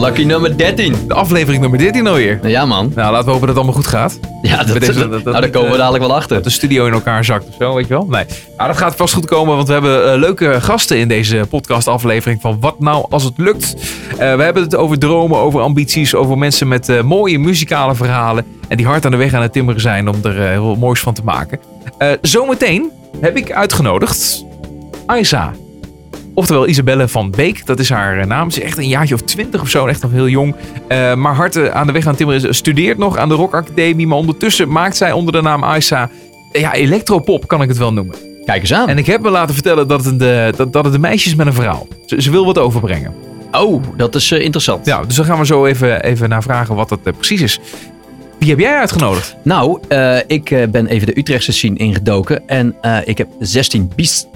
[0.00, 0.94] Lucky nummer 13.
[1.08, 2.48] De aflevering nummer 13 alweer.
[2.48, 2.92] Ja, man.
[2.94, 4.18] Nou, laten we hopen dat het allemaal goed gaat.
[4.42, 6.34] Ja, dat, deze- dat- nou, daar komen we eh, dadelijk wel achter.
[6.34, 8.06] Dat de studio in elkaar zakt of zo, weet je wel?
[8.08, 8.24] Nee.
[8.56, 12.40] Nou, dat gaat vast goed komen, want we hebben eh, leuke gasten in deze podcast-aflevering
[12.40, 13.74] van Wat Nou Als Het Lukt.
[14.10, 18.44] Eh, we hebben het over dromen, over ambities, over mensen met mooie muzikale verhalen.
[18.68, 21.14] En die hard aan de weg aan het timmeren zijn om er heel moois van
[21.14, 21.60] te maken.
[22.22, 22.90] Zometeen
[23.20, 24.44] heb ik uitgenodigd
[25.06, 25.52] Aisa.
[26.40, 28.50] Oftewel Isabelle van Beek, dat is haar eh, naam.
[28.50, 30.54] Ze is echt een jaartje of twintig of zo, echt nog heel jong.
[30.88, 32.40] Eh, maar hard eh, aan de weg aan timmeren.
[32.40, 34.06] Ze studeert nog aan de Rock Academie.
[34.06, 36.10] Maar ondertussen maakt zij onder de naam Aisa...
[36.52, 38.14] Ja, electropop kan ik het wel noemen.
[38.44, 38.88] Kijk eens aan.
[38.88, 41.28] En ik heb me laten vertellen dat het, een, de, dat, dat het een meisje
[41.28, 41.86] is met een verhaal.
[42.06, 43.14] Ze, ze wil wat overbrengen.
[43.52, 44.86] Oh, dat is eh, interessant.
[44.86, 47.60] Ja, dus daar gaan we zo even, even naar vragen wat dat eh, precies is.
[48.40, 49.36] Wie heb jij uitgenodigd?
[49.42, 52.48] Nou, eh, ik eh, ben even de Utrechtse scene ingedoken.
[52.48, 54.26] En eh, ik heb 16 bies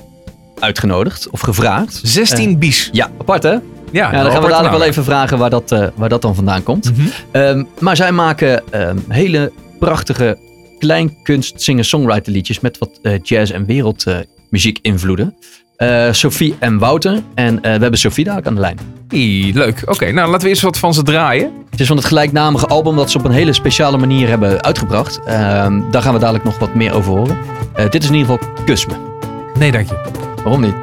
[0.58, 1.28] uitgenodigd.
[1.30, 2.00] Of gevraagd.
[2.02, 2.88] 16 bies.
[2.92, 3.50] Ja, apart hè?
[3.50, 3.60] Ja,
[3.92, 6.62] Ja, dan gaan we dadelijk wel even vragen waar dat, eh, waar dat dan vandaan
[6.62, 6.90] komt.
[6.96, 7.06] Mhm.
[7.30, 10.38] Ehm, maar zij maken ehm, hele prachtige
[10.78, 15.34] kleinkunst singer-songwriter liedjes met wat eh, jazz- en wereldmuziek invloeden.
[15.76, 17.22] Eh, Sophie en Wouter.
[17.34, 18.78] En eh, we hebben Sophie daar ook aan de lijn.
[19.08, 19.82] Hey, leuk.
[19.86, 21.50] Oké, nou laten we eerst wat van ze draaien.
[21.70, 25.20] Het is van het gelijknamige album dat ze op een hele speciale manier hebben uitgebracht.
[25.24, 27.38] Ehm, daar gaan we dadelijk nog wat meer over horen.
[27.74, 28.94] Eh, dit is in ieder geval Kus me.
[29.58, 30.32] Nee, dank je.
[30.44, 30.74] Waarom niet?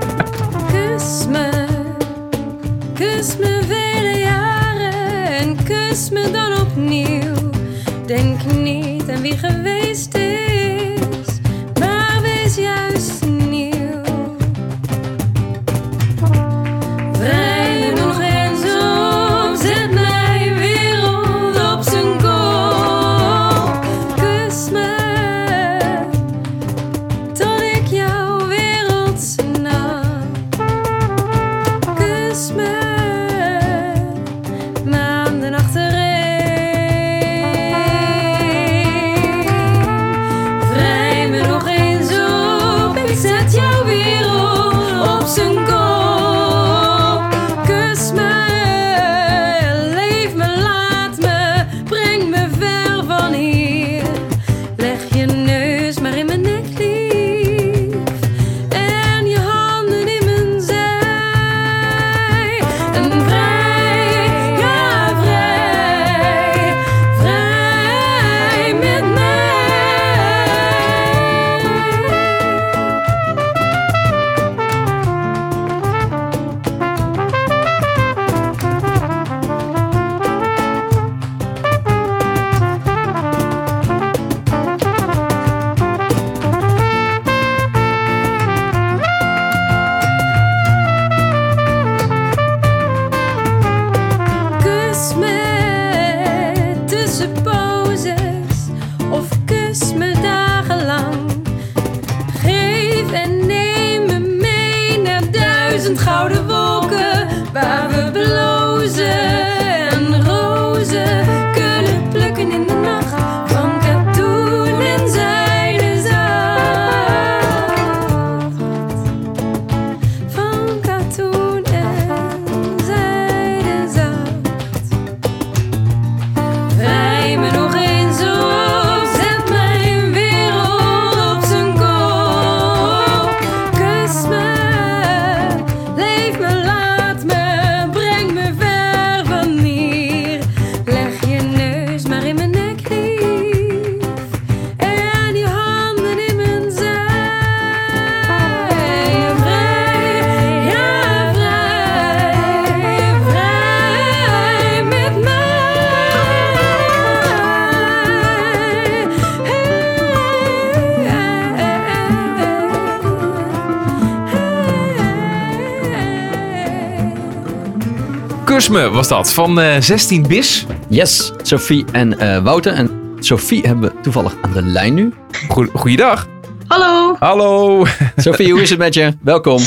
[168.72, 170.66] Was dat, van eh 16 bis.
[170.90, 172.74] Yes, Sophie en eh, Wouter.
[172.74, 172.90] En
[173.20, 175.14] Sophie hebben we toevallig aan de lijn nu.
[175.48, 176.28] Goe- Goeiedag.
[176.68, 177.16] Hallo.
[177.20, 177.86] Hallo.
[178.16, 179.14] Sophie, hoe is het met je?
[179.22, 179.60] Welkom.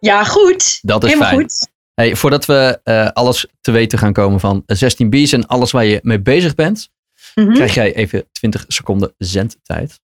[0.00, 0.78] Ja, goed.
[0.82, 1.40] Dat is Helemaal fijn.
[1.42, 1.68] goed.
[1.94, 5.84] Hey, voordat we eh, alles te weten gaan komen van 16 B's en alles waar
[5.84, 6.88] je mee bezig bent,
[7.34, 7.52] Mhm.
[7.52, 10.00] krijg jij even 20 seconden zendtijd.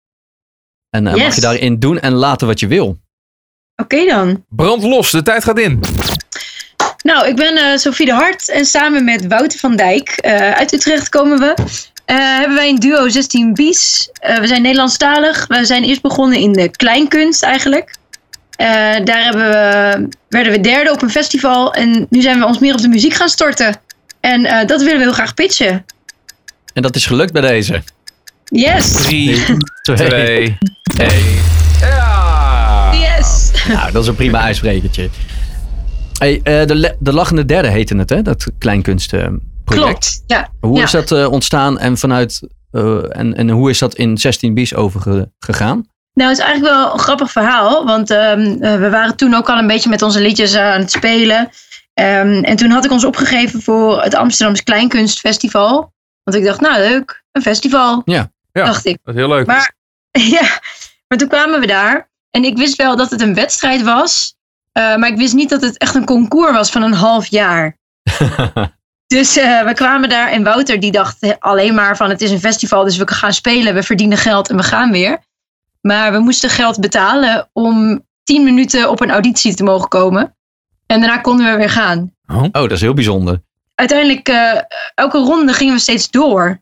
[0.90, 2.98] En eh, mag je daarin doen en laten wat je wil.
[3.76, 4.46] Oké dan.
[4.50, 5.80] Brand los, de tijd gaat in.
[7.04, 10.74] Nou, ik ben eh Sophie de Hart en samen met Wouter van Dijk eh, uit
[10.74, 11.54] Utrecht komen we.
[12.06, 14.10] eh, hebben wij een duo 16 B's.
[14.14, 15.46] Eh, we zijn Nederlandstalig.
[15.48, 17.96] We zijn eerst begonnen in de kleinkunst eigenlijk.
[18.56, 18.68] Eh,
[19.04, 21.74] daar hebben we, werden we derde op een festival.
[21.74, 23.76] En nu zijn we ons meer op de muziek gaan storten.
[24.20, 25.86] En eh, dat willen we heel graag pitchen.
[26.74, 27.84] En dat is gelukt bij deze.
[28.46, 28.92] Yes!
[28.92, 29.44] Drie,
[29.82, 29.96] Twee.
[30.08, 30.58] twee,
[30.98, 31.42] één.
[31.80, 32.94] Ja!
[32.94, 33.52] Yes!
[33.68, 35.10] Nou, dat is een prima ijsbrekertje.
[36.20, 38.22] Hey, eh, de, de Lachende Derde heette het, hè?
[38.22, 39.42] Dat kleinkunstproject.
[39.66, 40.24] Klopt.
[40.28, 40.50] Ja.
[40.60, 40.84] Hoe ja.
[40.84, 44.74] is dat eh, ontstaan en, vanuit, eh, en, en hoe is dat in 16 B's
[44.74, 45.92] overgegaan?
[46.14, 47.86] Nou, het is eigenlijk wel een grappig verhaal.
[47.86, 50.92] Want ehm, eh, we waren toen ook al een beetje met onze liedjes aan het
[50.92, 51.50] spelen.
[51.94, 55.94] Ehm, en toen had ik ons opgegeven voor het Amsterdamse Kleinkunstfestival.
[56.24, 58.02] Want ik dacht, nou leuk, een festival.
[58.06, 58.32] Ja.
[58.52, 58.66] Ja.
[58.66, 58.98] Dacht ik.
[59.04, 59.46] Dat is heel leuk.
[59.46, 59.74] Maar,
[60.38, 60.62] ja,
[61.08, 62.12] maar toen kwamen we daar.
[62.30, 64.36] En ik wist wel dat het een wedstrijd was.
[64.74, 67.78] Eh, maar ik wist niet dat het echt een concours was van een half jaar.
[69.08, 72.40] Dus eh, we kwamen daar en Wouter die dacht alleen maar van het is een
[72.40, 75.20] festival, dus we gaan spelen, we verdienen geld en we gaan weer.
[75.82, 80.36] Maar we moesten geld betalen om tien minuten op een auditie te mogen komen.
[80.86, 82.14] En daarna konden we weer gaan.
[82.28, 83.42] oh, dat is heel bijzonder.
[83.76, 84.62] Uiteindelijk, eh,
[84.96, 86.62] elke ronde gingen we steeds door.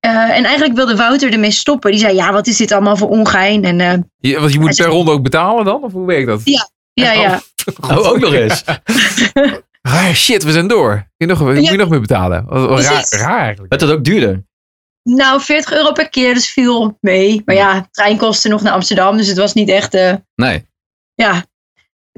[0.00, 1.90] Eh, en eigenlijk wilde Wouter ermee stoppen.
[1.90, 3.64] Die zei, ja, wat is dit allemaal voor ongein?
[3.64, 5.82] En eh, Je, want je moet per ronde ook betalen dan?
[5.82, 6.40] Of hoe werkt dat?
[6.44, 6.68] Ja.
[7.04, 7.40] Ja, ja.
[7.90, 8.64] Oh, ook nog eens.
[9.82, 10.92] Ah, shit, we zijn door.
[10.94, 12.44] Kun je nog, moet je nog meer betalen?
[12.48, 13.68] Wat, wat raar, raar eigenlijk.
[13.68, 14.44] Werd dat ook duurder?
[15.02, 17.42] Nou, 40 euro per keer, dus viel mee.
[17.44, 19.94] Maar ja, treinkosten nog naar Amsterdam, dus het was niet echt...
[19.94, 20.66] eh, Nee.
[21.14, 21.44] ja.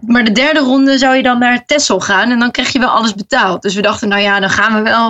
[0.06, 2.88] Maar de derde ronde zou je dan naar Texel gaan en dan krijg je wel
[2.88, 3.62] alles betaald.
[3.62, 5.08] Dus we dachten, nou ja, dan gaan we wel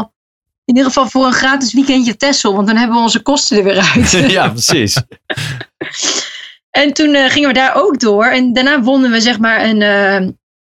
[0.65, 3.65] in ieder geval voor een gratis weekendje Texel, want dan hebben we onze kosten er
[3.65, 4.11] weer uit.
[4.39, 4.97] ja, precies.
[6.71, 9.83] En toen eh, gingen we daar ook door en daarna wonnen we zeg maar een,
[9.83, 10.15] eh,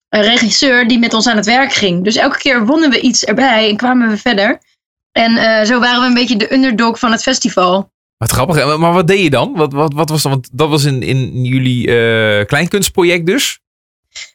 [0.09, 2.03] een regisseur die met ons aan het werk ging.
[2.03, 4.59] Dus elke keer wonnen we iets erbij en kwamen we verder.
[5.11, 7.93] En eh, zo waren we een beetje de underdog van het festival.
[8.17, 8.77] Wat grappig.
[8.77, 9.53] Maar wat deed je dan?
[9.55, 10.31] Wat, wat, wat was dan?
[10.31, 11.85] Want dat was in, in jullie
[12.45, 13.59] kleinkunstproject dus?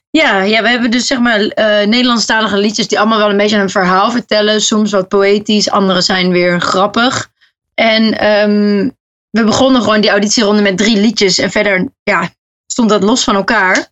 [0.09, 1.39] Ja, ja, we hebben dus zeg maar
[1.87, 4.61] Nederlandstalige liedjes die allemaal wel een beetje een verhaal vertellen.
[4.61, 7.29] Soms wat poëtisch, andere zijn weer grappig.
[7.73, 8.89] En ehm,
[9.31, 11.37] we begonnen gewoon die auditieronde met drie liedjes.
[11.37, 12.29] En verder ja,
[12.65, 13.89] stond dat los van elkaar.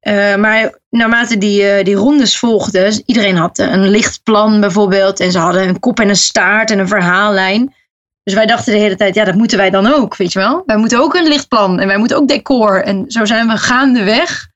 [0.00, 5.20] Eh, maar naarmate die, eh, die rondes volgden, iedereen had een lichtplan bijvoorbeeld.
[5.20, 7.74] En ze hadden een kop en een staart en een verhaallijn.
[8.22, 10.62] Dus wij dachten de hele tijd, ja, dat moeten wij dan ook, weet je wel.
[10.66, 12.82] Wij moeten ook een lichtplan en wij moeten ook decor.
[12.82, 14.48] En zo zijn we gaandeweg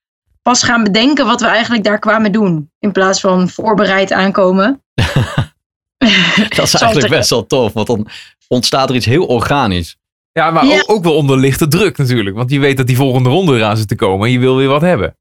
[0.43, 2.71] pas gaan bedenken wat we eigenlijk daar kwamen doen.
[2.79, 4.83] In plaats van voorbereid aankomen.
[6.57, 8.09] Dat is eigenlijk best wel tof, want dan
[8.49, 9.97] ontstaat er iets heel organisch.
[10.39, 10.83] Ja, maar Ja.
[10.87, 12.37] Ook, wel onder lichte druk natuurlijk.
[12.37, 14.27] Want je weet dat die volgende ronde eraan zit te komen.
[14.27, 15.17] En je wil weer wat hebben.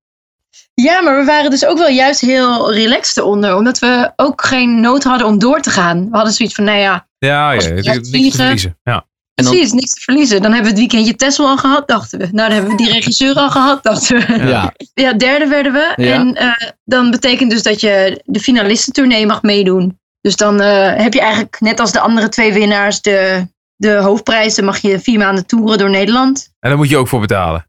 [0.73, 3.55] Ja, maar we waren dus ook wel juist heel relaxed eronder.
[3.55, 6.09] Omdat we ook geen nood hadden om door te gaan.
[6.09, 7.69] We hadden zoiets van, nou ja, Ja, ja.
[7.69, 8.77] Niks te verliezen.
[8.83, 9.05] Ja.
[9.33, 10.41] Precies, niks te verliezen.
[10.41, 12.27] Dan hebben we het weekendje Tessel al gehad, dachten we.
[12.31, 14.47] Nou, dan hebben we die regisseur al gehad, dachten we.
[14.47, 14.73] Ja.
[14.93, 15.13] Ja.
[15.13, 15.93] Derde werden we.
[15.95, 16.13] Ja.
[16.13, 19.99] En eh, dan betekent dus dat je de finalistentournee mag meedoen.
[20.21, 23.47] Dus dan eh, heb je eigenlijk net als de andere twee winnaars de,
[23.77, 24.55] de hoofdprijs.
[24.55, 26.49] Dan mag je vier maanden toeren door Nederland.
[26.59, 27.65] En daar moet je ook voor betalen.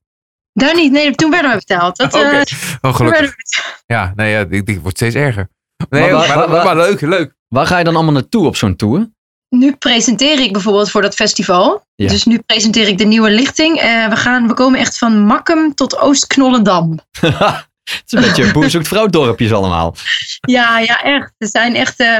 [0.52, 1.96] Daar niet, nee, toen werden we betaald.
[1.96, 2.40] Dat, eh, Oh,
[2.80, 2.98] toen gelukkig.
[3.20, 3.82] werden we betaald.
[3.86, 5.48] Ja, nee, ja, dit, dit wordt steeds erger.
[5.90, 7.34] Nee, Maar maar, waar- maar, waar- maar leuk, leuk.
[7.48, 9.10] Waar ga je dan allemaal naartoe op zo'n tour?
[9.48, 11.86] Nu presenteer ik bijvoorbeeld voor dat festival.
[11.94, 12.08] Ja.
[12.08, 13.76] Dus nu presenteer ik de nieuwe lichting.
[13.78, 16.98] Eh, we, gaan, we komen echt van Makkum tot Oost-Knollendam.
[17.20, 19.94] het is een beetje boer zoekt vrouw dorpjes allemaal.
[20.40, 21.32] Ja, ja, echt.
[21.38, 22.18] Er zijn echt eh,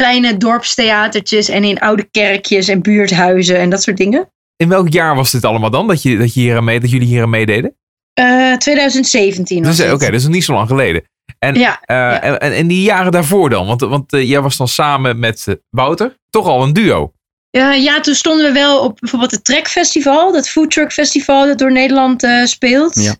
[0.00, 4.30] kleine dorpstheatertjes en in oude kerkjes en buurthuizen en dat soort dingen.
[4.56, 5.86] In welk jaar was dit allemaal dan?
[5.86, 7.76] Dat, je, dat, je hier aan mee, dat jullie hier aan meededen?
[8.14, 11.02] Eh 2017 was Dus, eh, Oké, dat is nog niet zo lang geleden.
[11.38, 12.20] En, Ja, eh, ja.
[12.20, 13.66] en, en, en die jaren daarvoor dan?
[13.66, 17.12] Want, want eh, jij was dan samen met eh, Wouter toch al een duo.
[17.50, 21.46] Ja, ja, toen stonden we wel op bijvoorbeeld het Trek Festival, dat Food Truck Festival
[21.46, 22.94] dat door Nederland eh, speelt.
[22.94, 23.14] Ja.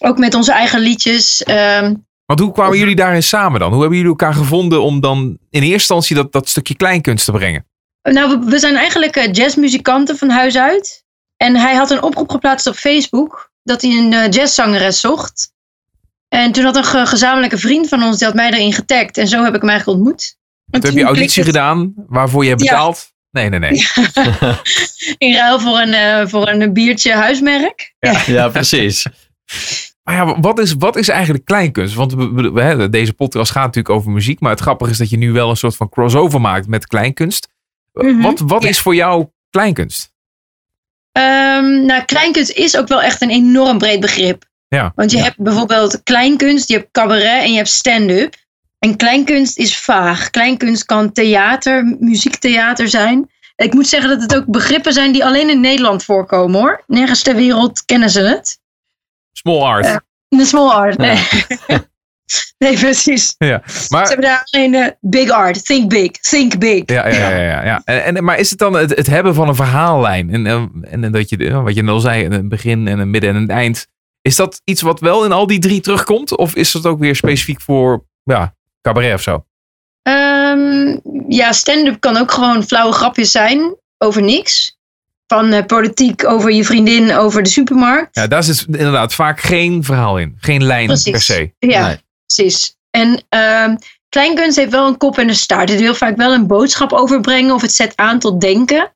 [0.00, 1.42] Ook met onze eigen liedjes.
[1.42, 1.94] Ehm,
[2.30, 3.70] Want hoe kwamen jullie daarin samen dan?
[3.70, 5.18] Hoe hebben jullie elkaar gevonden om dan
[5.50, 7.66] in eerste instantie dat, dat stukje kleinkunst te brengen?
[8.02, 11.04] nou, we, we zijn eigenlijk eh, jazzmuzikanten van huis uit.
[11.36, 15.52] En hij had een oproep geplaatst op Facebook dat hij een eh, jazzzangeres zocht.
[16.28, 19.18] En toen had een ge- gezamenlijke vriend van ons, die had mij erin getagd.
[19.18, 20.36] En zo heb ik hem eigenlijk ontmoet.
[20.70, 22.70] En Toen heb je auditie het gedaan waarvoor je hebt Ja.
[22.70, 23.12] betaald?
[23.30, 23.86] Nee, nee, nee.
[25.28, 27.94] In ruil voor een, eh, voor een biertje huismerk.
[27.98, 28.22] Ja.
[28.26, 29.06] Ja, precies.
[30.10, 31.94] Maar ja, wat is, wat is eigenlijk kleinkunst?
[31.94, 34.40] Want we, deze podcast gaat natuurlijk over muziek.
[34.40, 37.48] Maar het grappige is dat je nu wel een soort van crossover maakt met kleinkunst.
[37.92, 38.68] Mhm, Wat, wat ja.
[38.68, 40.12] is voor jou kleinkunst?
[41.12, 44.44] Ehm, nou, kleinkunst is ook wel echt een enorm breed begrip.
[44.68, 44.92] Ja.
[44.94, 48.34] Want je hebt bijvoorbeeld kleinkunst, je hebt cabaret en je hebt stand-up.
[48.78, 50.30] En kleinkunst is vaag.
[50.30, 53.30] Kleinkunst kan theater, muziektheater zijn.
[53.56, 56.82] Ik moet zeggen dat het ook begrippen zijn die alleen in Nederland voorkomen hoor.
[56.86, 58.59] Nergens ter wereld kennen ze het.
[59.32, 60.00] Small art.
[60.28, 61.18] De small art, nee.
[62.58, 63.34] Nee, precies.
[63.38, 63.62] Ja.
[63.66, 65.64] Ze Maar, hebben daar alleen eh, big art.
[65.66, 66.10] Think big.
[66.10, 66.82] Think big.
[66.86, 67.82] ja, ja, ja, ja, ja.
[67.84, 70.30] En, en, maar is het dan het, het hebben van een verhaallijn?
[70.30, 73.10] En, eh, en, en dat je, wat je net al zei, een begin en een
[73.10, 73.86] midden en een eind.
[74.22, 76.36] Is dat iets wat wel in al die drie terugkomt?
[76.36, 79.44] Of is dat ook weer specifiek voor ja, cabaret of zo?
[80.02, 84.78] Ehm, ja, stand-up kan ook gewoon flauwe grapjes zijn over niks.
[85.30, 88.14] Van eh, politiek over je vriendin over de supermarkt.
[88.16, 90.36] Ja, daar zit inderdaad vaak geen verhaal in.
[90.40, 91.10] Geen lijn Precies.
[91.10, 91.52] per se.
[91.58, 91.98] Ja, Nee.
[92.26, 92.76] precies.
[92.90, 93.76] En ehm
[94.08, 95.68] kleinkunst heeft wel een kop en een staart.
[95.68, 98.92] Het wil vaak wel een boodschap overbrengen of het zet aan tot denken.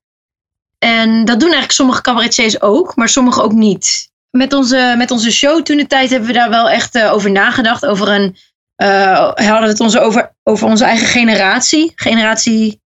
[0.79, 4.11] En dat doen eigenlijk sommige cabaretiers ook, maar sommige ook niet.
[4.31, 7.31] Met onze, met onze show toen de tijd hebben we daar wel echt eh, over
[7.31, 7.87] nagedacht.
[7.87, 8.37] Over een,
[8.76, 11.93] eh, hadden we het onze over, over onze eigen generatie.
[11.95, 12.81] Generatie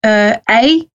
[0.00, 0.30] eh
[0.62, 0.92] I.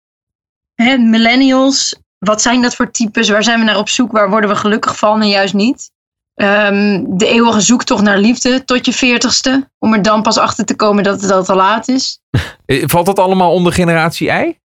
[0.83, 1.97] Hè, millennials.
[2.19, 3.29] Wat zijn dat voor types?
[3.29, 4.13] Waar zijn we naar op zoek?
[4.13, 5.91] Waar worden we gelukkig van en juist niet?
[6.35, 9.71] Ehm, de eeuwige zoektocht naar liefde tot je veertigste.
[9.79, 12.19] Om er dan pas achter te komen dat het al te laat is.
[12.67, 14.59] Eh, Valt dat allemaal onder generatie I?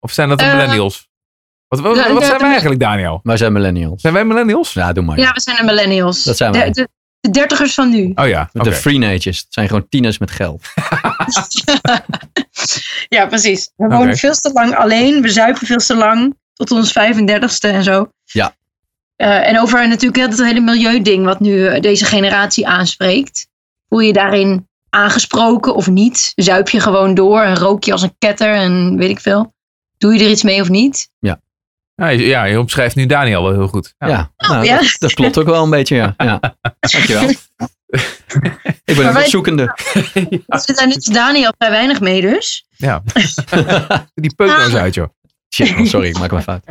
[0.00, 1.08] Of zijn dat de Eh, millennials?
[1.68, 3.20] Wat, wat, de- wat de- zijn de- wij eigenlijk, Daniel?
[3.22, 4.00] Wij zijn millennials.
[4.00, 4.72] Zijn wij millennials?
[4.72, 5.18] Ja, doe maar.
[5.18, 6.22] Ja, we zijn de millennials.
[6.24, 6.70] Dat zijn wij.
[6.70, 6.88] de, de
[7.30, 8.12] dertigers van nu.
[8.14, 8.48] Oh ja.
[8.52, 9.38] De freenages.
[9.38, 10.62] Het zijn gewoon tieners met geld.
[13.08, 13.70] Ja, precies.
[13.76, 15.22] We wonen veel te lang alleen.
[15.22, 16.36] We zuipen veel te lang.
[16.54, 18.08] Tot ons 35ste en zo.
[18.24, 18.54] Ja.
[19.16, 23.46] Eh, en over natuurlijk heel het hele milieuding wat nu eh, deze generatie aanspreekt.
[23.88, 26.32] Voel je daarin aangesproken of niet?
[26.34, 29.54] Zuip je gewoon door en rook je als een ketter en weet ik veel.
[29.98, 31.08] Doe je er iets mee of niet?
[31.18, 31.40] Ja,
[31.96, 33.94] ja, je omschrijft nu Daniel wel heel goed.
[33.98, 34.78] Ja, nou, Oh, ja.
[34.78, 36.14] Dat, dat klopt ook wel een beetje, ja.
[36.16, 36.40] ja.
[36.80, 37.28] Dankjewel.
[38.84, 39.62] Ik ben Maar een zoekende.
[40.46, 42.66] Er zit daar net Daniel vrij weinig mee dus.
[42.76, 43.02] Ja.
[44.14, 45.08] Die peuk nou eens uit, joh.
[45.54, 46.64] Shit, sorry, ik maak een fout.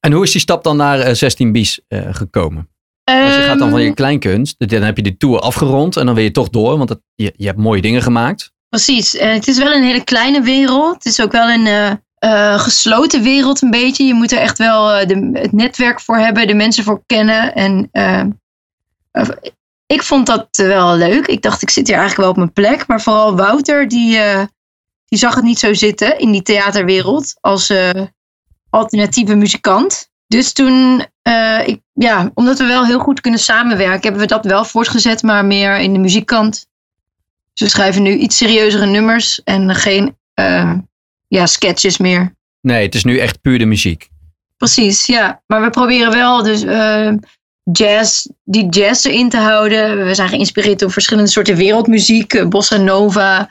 [0.00, 2.68] En hoe is die stap dan naar eh, 16 B's eh, gekomen?
[3.04, 6.06] Als je gaat dan van je Ehm, kleinkunst, dan heb je die tour afgerond en
[6.06, 8.52] dan wil je toch door, want het, je, je hebt mooie dingen gemaakt.
[8.68, 9.16] Precies.
[9.16, 10.94] Eh, het is wel een hele kleine wereld.
[10.94, 14.04] Het is ook wel een eh, gesloten wereld een beetje.
[14.04, 17.54] Je moet er echt wel eh, de, het netwerk voor hebben, de mensen voor kennen.
[17.54, 18.24] En eh,
[19.86, 21.26] ik vond dat wel leuk.
[21.26, 22.86] Ik dacht, ik zit hier eigenlijk wel op mijn plek.
[22.86, 24.18] Maar vooral Wouter, die,
[25.04, 27.72] die zag het niet zo zitten in die theaterwereld als
[28.70, 30.10] alternatieve muzikant.
[30.26, 31.06] Dus toen,
[31.64, 35.44] ik, ja, omdat we wel heel goed kunnen samenwerken, hebben we dat wel voortgezet, maar
[35.44, 36.66] meer in de muziekkant.
[37.54, 40.16] We schrijven nu iets serieuzere nummers en geen
[41.34, 42.34] ja, sketches meer.
[42.60, 44.08] Nee, het is nu echt puur de muziek.
[44.56, 45.42] Precies, ja.
[45.46, 47.12] Maar we proberen wel dus eh,
[47.62, 50.04] jazz, die jazz erin te houden.
[50.04, 52.34] We zijn geïnspireerd door verschillende soorten wereldmuziek.
[52.34, 53.48] eh, Bossa Nova,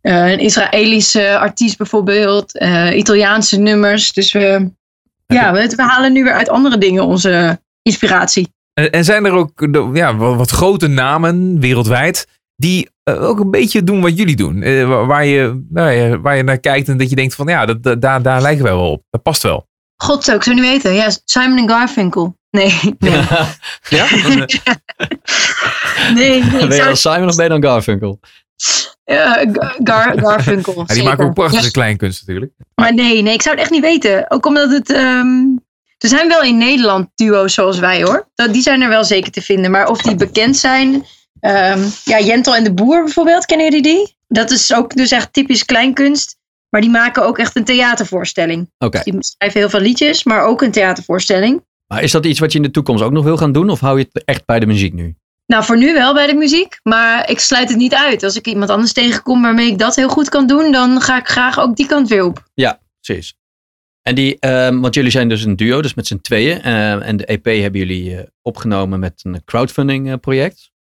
[0.00, 4.12] eh, een Israëlische artiest bijvoorbeeld, eh, Italiaanse nummers.
[4.12, 4.70] Dus we,
[5.26, 8.48] ja, we, we halen nu weer uit andere dingen onze inspiratie.
[8.74, 12.26] En, en zijn er ook ja, wat grote namen wereldwijd
[12.62, 14.62] die eh, ook een beetje doen wat jullie doen?
[14.62, 17.66] Eh, waar, je, nou ja, waar je naar kijkt en dat je denkt van ja,
[17.66, 19.02] dat, dat- daar, daar lijken wij wel op.
[19.10, 19.68] Dat past wel.
[19.96, 20.94] God zou ik zo niet weten.
[20.94, 22.36] Ja, Simon en Garfunkel.
[22.50, 23.12] Nee, nee,
[23.88, 24.06] Ja?
[26.14, 26.42] nee.
[26.42, 28.20] nee, ben je dan Simon of ben je dan Garfunkel?
[29.04, 30.72] Ja, Gar, Gar- Garfunkel.
[30.76, 31.04] Ja, die zeker.
[31.10, 32.52] maken ook prachtige Ja, kleinkunst natuurlijk.
[32.74, 34.30] maar nee, nee, ik zou het echt niet weten.
[34.30, 34.90] Ook omdat het.
[34.92, 35.40] ehm,
[35.98, 38.30] er zijn wel in Nederland duo's zoals wij hoor.
[38.34, 39.70] Dat, die zijn er wel zeker te vinden.
[39.70, 41.04] Maar of die bekend zijn.
[41.42, 44.16] Ehm, ja, Jentel en de Boer bijvoorbeeld, kennen jullie die?
[44.28, 46.36] Dat is ook dus echt typisch kleinkunst.
[46.68, 48.70] Maar die maken ook echt een theatervoorstelling.
[48.78, 51.64] Oké, Die schrijven heel veel liedjes, maar ook een theatervoorstelling.
[51.86, 53.70] maar is dat iets wat je in de toekomst ook nog wil gaan doen?
[53.70, 55.14] Of hou je het echt bij de muziek nu?
[55.46, 56.78] Nou, voor nu wel bij de muziek.
[56.82, 58.22] Maar ik sluit het niet uit.
[58.22, 61.28] Als ik iemand anders tegenkom waarmee ik dat heel goed kan doen, dan ga ik
[61.28, 62.44] graag ook die kant weer op.
[63.00, 63.34] Precies.
[64.02, 66.62] En die, ehm, want jullie zijn dus een duo, dus met z'n tweeën.
[66.62, 70.14] ehm, en de EP hebben jullie eh, opgenomen met een crowdfunding eh,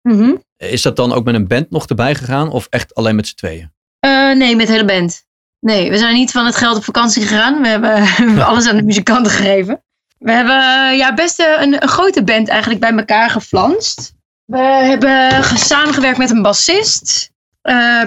[0.10, 0.36] Mhm.
[0.58, 3.36] Is dat dan ook met een band nog erbij gegaan of echt alleen met z'n
[3.36, 3.72] tweeën?
[4.00, 5.24] Eh, nee, met de hele band.
[5.60, 7.62] Nee, we zijn niet van het geld op vakantie gegaan.
[7.62, 8.06] We hebben,
[8.48, 9.84] alles aan de muzikanten gegeven.
[10.18, 10.56] We hebben
[10.90, 14.14] eh, ja, best eh, een, een grote band eigenlijk bij elkaar geflanst.
[14.46, 17.32] We hebben ge- samengewerkt met een bassist,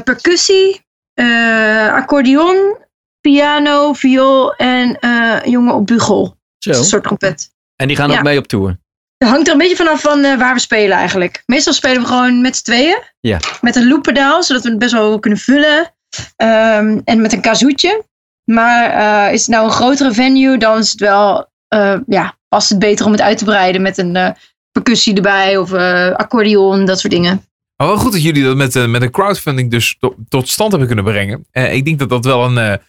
[0.05, 0.81] percussie,
[1.15, 2.76] eh, accordeon,
[3.21, 6.37] piano, viool en een jongen op bugel.
[6.59, 6.71] Zo.
[6.71, 7.50] Dus een soort trompet.
[7.76, 8.17] En die gaan Ja.
[8.17, 8.79] ook mee op tour.
[9.19, 11.43] Het hangt er een beetje vanaf van eh, waar we spelen eigenlijk.
[11.47, 13.03] Meestal spelen we gewoon met z'n tweeën.
[13.21, 13.39] Ja.
[13.61, 15.95] Met een looppedaal, zodat we het best wel kunnen vullen.
[16.37, 18.05] Ehm, en met een kazoetje.
[18.45, 22.69] Maar eh, is het nou een grotere venue, dan is het wel, eh, ja, past
[22.69, 24.35] het beter om het uit te breiden met een
[24.73, 25.73] percussie erbij of
[26.13, 27.45] accordeon, dat soort dingen.
[27.77, 30.89] Maar wel goed dat jullie dat met, met een crowdfunding dus to- tot stand hebben
[30.89, 31.47] kunnen brengen.
[31.53, 32.81] Ik denk dat dat wel een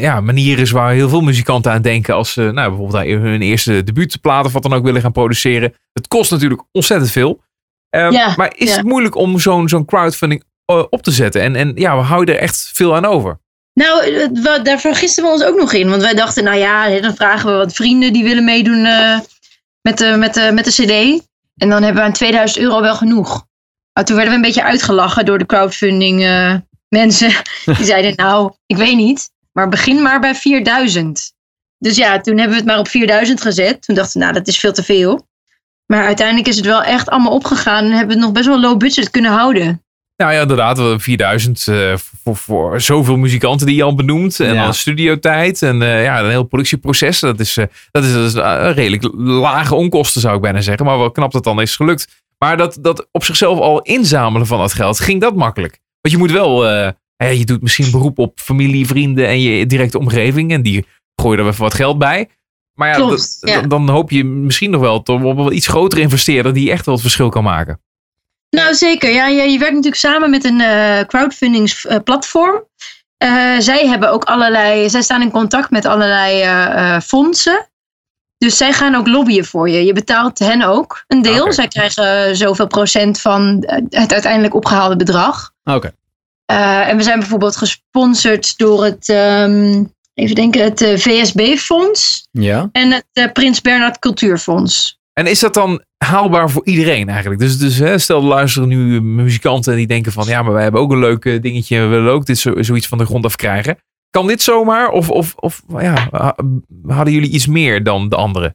[0.00, 3.84] ja, manier is waar heel veel muzikanten aan denken als ze nou, bijvoorbeeld hun eerste
[3.84, 5.74] debuutplaat of wat dan ook willen gaan produceren.
[5.92, 7.40] Het kost natuurlijk ontzettend veel.
[7.90, 8.76] Ehm, Ja, maar is ja.
[8.76, 11.42] het moeilijk om zo'n zo'n crowdfunding eh, op te zetten?
[11.42, 13.38] En, en ja, we houden er echt veel aan over.
[13.72, 15.88] Nou, wa- daar vergisten we ons ook nog in.
[15.90, 19.18] Want wij dachten, nou ja, dan vragen we wat vrienden die willen meedoen eh,
[19.80, 21.22] met, de, met, de, met de CD.
[21.56, 23.46] En dan hebben we aan 2000 euro wel genoeg.
[23.92, 26.54] Maar toen werden we een beetje uitgelachen door de crowdfunding eh,
[26.88, 27.30] mensen.
[27.76, 31.32] Die zeiden, nou, ik weet niet, maar begin maar bij 4000.
[31.78, 33.82] Dus ja, toen hebben we het maar op 4000 gezet.
[33.82, 35.26] Toen dachten we, nou, dat is veel te veel.
[35.86, 38.60] Maar uiteindelijk is het wel echt allemaal opgegaan en hebben we het nog best wel
[38.60, 39.82] low budget kunnen houden.
[40.16, 41.92] Nou ja, inderdaad, wel 4000 eh,
[42.22, 44.40] voor, voor zoveel muzikanten die je al benoemt.
[44.40, 44.62] En Ja.
[44.64, 47.20] dan studiotijd en eh, ja, een heel productieproces.
[47.20, 48.34] Dat is, eh, dat is, dat is
[48.74, 50.86] redelijk lage onkosten, zou ik bijna zeggen.
[50.86, 52.22] Maar wel knap dat dan is gelukt.
[52.38, 55.78] Maar dat, dat op zichzelf al inzamelen van dat geld, ging dat makkelijk?
[56.00, 56.64] Want je moet wel,
[57.16, 60.52] eh, hè, je doet misschien beroep op familie, vrienden en je directe omgeving.
[60.52, 62.28] En die gooien er even wat geld bij.
[62.74, 63.60] Maar ja, Klopt, dat- ja.
[63.60, 66.94] Dan, hoop je misschien nog wel tot- op een iets grotere investeerder die echt wel
[66.94, 67.80] het verschil kan maken.
[68.50, 69.10] Nou, zeker.
[69.10, 72.64] Ja, je, je werkt natuurlijk samen met een eh crowdfundingsplatform.
[73.16, 77.68] Eh zij hebben ook allerlei, zij staan in contact met allerlei eh, eh, fondsen.
[78.38, 79.84] Dus zij gaan ook lobbyen voor je.
[79.84, 81.52] Je betaalt hen ook een deel.
[81.52, 85.52] Zij krijgen zoveel procent van eh, het uiteindelijk opgehaalde bedrag.
[85.64, 85.92] Oké.
[86.46, 89.84] Eh, en we zijn bijvoorbeeld gesponsord door het, ehm,
[90.14, 92.68] even denken, het eh, VSB-fonds Ja.
[92.72, 94.98] en het eh, Prins Bernhard Cultuurfonds.
[95.12, 97.40] En is dat dan haalbaar voor iedereen eigenlijk?
[97.40, 100.62] Dus, dus hè, stel er luisteren nu muzikanten en die denken van ja, maar wij
[100.62, 101.80] hebben ook een leuk dingetje.
[101.80, 103.78] We willen ook dit zo, zoiets van de grond af krijgen.
[104.10, 104.88] Kan dit zomaar?
[104.88, 106.36] Of, of, of ja, ha-
[106.86, 108.54] hadden jullie iets meer dan de anderen?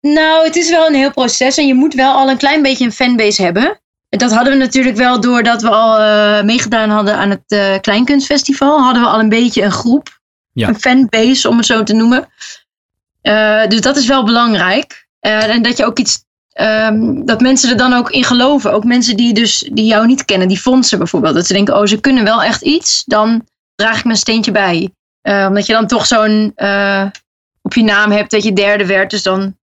[0.00, 2.84] Nou, het is wel een heel proces en je moet wel al een klein beetje
[2.84, 3.80] een fanbase hebben.
[4.08, 8.80] Dat hadden we natuurlijk wel doordat we al eh, meegedaan hadden aan het eh, Kleinkunstfestival.
[8.80, 10.20] Hadden we al een beetje een groep,
[10.52, 10.68] Ja.
[10.68, 12.28] een fanbase om het zo te noemen.
[13.20, 15.06] Eh, dus dat is wel belangrijk.
[15.20, 18.72] En dat je ook iets, ehm, dat mensen er dan ook in geloven.
[18.72, 21.34] Ook mensen die, dus, die jou niet kennen, die fondsen bijvoorbeeld.
[21.34, 24.90] Dat ze denken, oh ze kunnen wel echt iets, dan draag ik mijn steentje bij.
[25.22, 26.52] Omdat je dan toch zo'n
[27.62, 29.10] op je naam hebt dat je derde werd.
[29.10, 29.56] Dus dan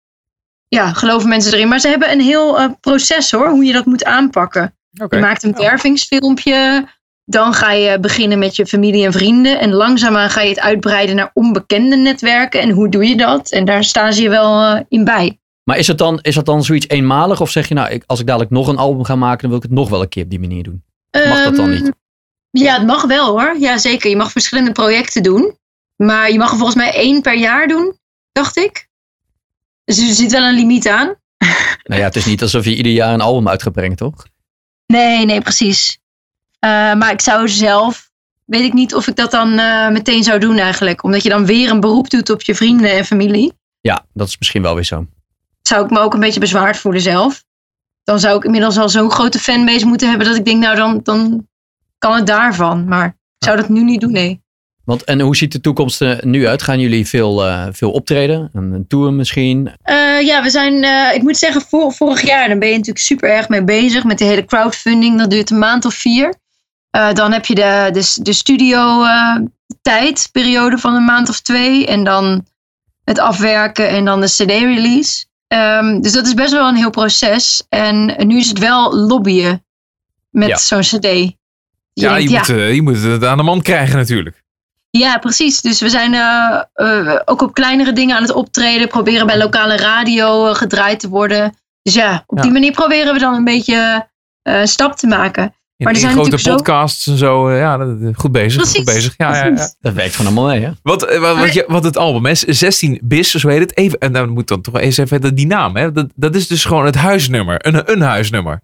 [0.67, 1.67] ja, geloven mensen erin.
[1.67, 4.75] Maar ze hebben een heel eh, proces hoor, hoe je dat moet aanpakken.
[5.09, 6.87] Je maakt een wervingsfilmpje.
[7.25, 9.59] Dan ga je beginnen met je familie en vrienden.
[9.59, 12.61] En langzaamaan ga je het uitbreiden naar onbekende netwerken.
[12.61, 13.51] En hoe doe je dat?
[13.51, 15.39] En daar staan ze je wel eh, in bij.
[15.63, 17.41] Maar is het dan, is dat dan zoiets eenmalig?
[17.41, 19.57] Of zeg je nou, ik, als ik dadelijk nog een album ga maken, dan wil
[19.57, 20.83] ik het nog wel een keer op die manier doen?
[21.11, 21.93] Mag dat dan Ehm, niet?
[22.51, 23.55] Ja, het mag wel hoor.
[23.59, 24.09] Ja, zeker.
[24.09, 25.57] Je mag verschillende projecten doen.
[25.95, 27.97] Maar je mag er volgens mij één per jaar doen,
[28.31, 28.84] dacht ik.
[29.85, 31.15] Dus er zit wel een limiet aan.
[31.87, 34.25] Nou ja, het is niet alsof je ieder jaar een album uit gaat brengen, toch?
[34.85, 35.97] Nee, nee, precies.
[36.59, 38.11] Eh, maar ik zou zelf,
[38.45, 41.03] weet ik niet of ik dat dan eh, meteen zou doen eigenlijk.
[41.03, 43.53] Omdat je dan weer een beroep doet op je vrienden en familie.
[43.81, 45.07] Ja, dat is misschien wel weer zo.
[45.61, 47.43] Zou ik me ook een beetje bezwaard voelen zelf.
[48.03, 50.99] Dan zou ik inmiddels al zo'n grote fanbase moeten hebben dat ik denk, nou dan,
[51.03, 51.47] dan
[51.97, 52.87] kan het daarvan.
[52.87, 54.43] Maar ik zou dat nu niet doen, nee.
[54.85, 56.61] Want, en hoe ziet de toekomst er nu uit?
[56.61, 58.49] Gaan jullie veel, eh, veel optreden?
[58.53, 59.71] Een, een tour misschien?
[59.81, 63.05] Eh, ja, we zijn, eh, ik moet zeggen, vor- vorig jaar, dan ben je natuurlijk
[63.05, 65.17] super erg mee bezig met de hele crowdfunding.
[65.19, 66.33] Dat duurt een maand of vier.
[66.89, 69.35] Eh, dan heb je de, de, de studio eh,
[69.81, 71.85] tijd, periode van een maand of twee.
[71.87, 72.45] En dan
[73.03, 75.25] het afwerken en dan de CD-release.
[75.47, 77.63] Ehm, dus dat is best wel een heel proces.
[77.69, 79.65] En nu is het wel lobbyen
[80.29, 80.57] met Ja.
[80.57, 81.03] zo'n CD.
[81.03, 81.33] Je
[81.93, 84.43] Ja, denkt, je, Moet, eh, je moet het aan de man krijgen natuurlijk.
[84.99, 85.61] Ja, precies.
[85.61, 88.87] Dus we zijn eh, eh, ook op kleinere dingen aan het optreden.
[88.87, 91.55] Proberen bij lokale radio eh, gedraaid te worden.
[91.81, 92.43] Dus ja, op Ja.
[92.43, 94.07] die manier proberen we dan een beetje
[94.41, 95.43] eh, stap te maken.
[95.77, 97.51] In, Maar er zijn grote natuurlijk zo- podcasts en zo.
[97.51, 98.55] ja, goed bezig.
[98.61, 99.13] Precies, Goed bezig.
[99.17, 99.69] Ja, ja, ja.
[99.79, 100.71] Dat werkt gewoon allemaal mee, hè?
[100.83, 103.77] Wat, wat, wat, je, wat het album is, 16 bis, zo heet het.
[103.77, 105.75] Even, en dan moet dan toch eens even die naam.
[105.75, 105.91] Hè?
[105.91, 107.65] Dat, dat is dus gewoon het huisnummer.
[107.67, 108.59] Een, een huisnummer.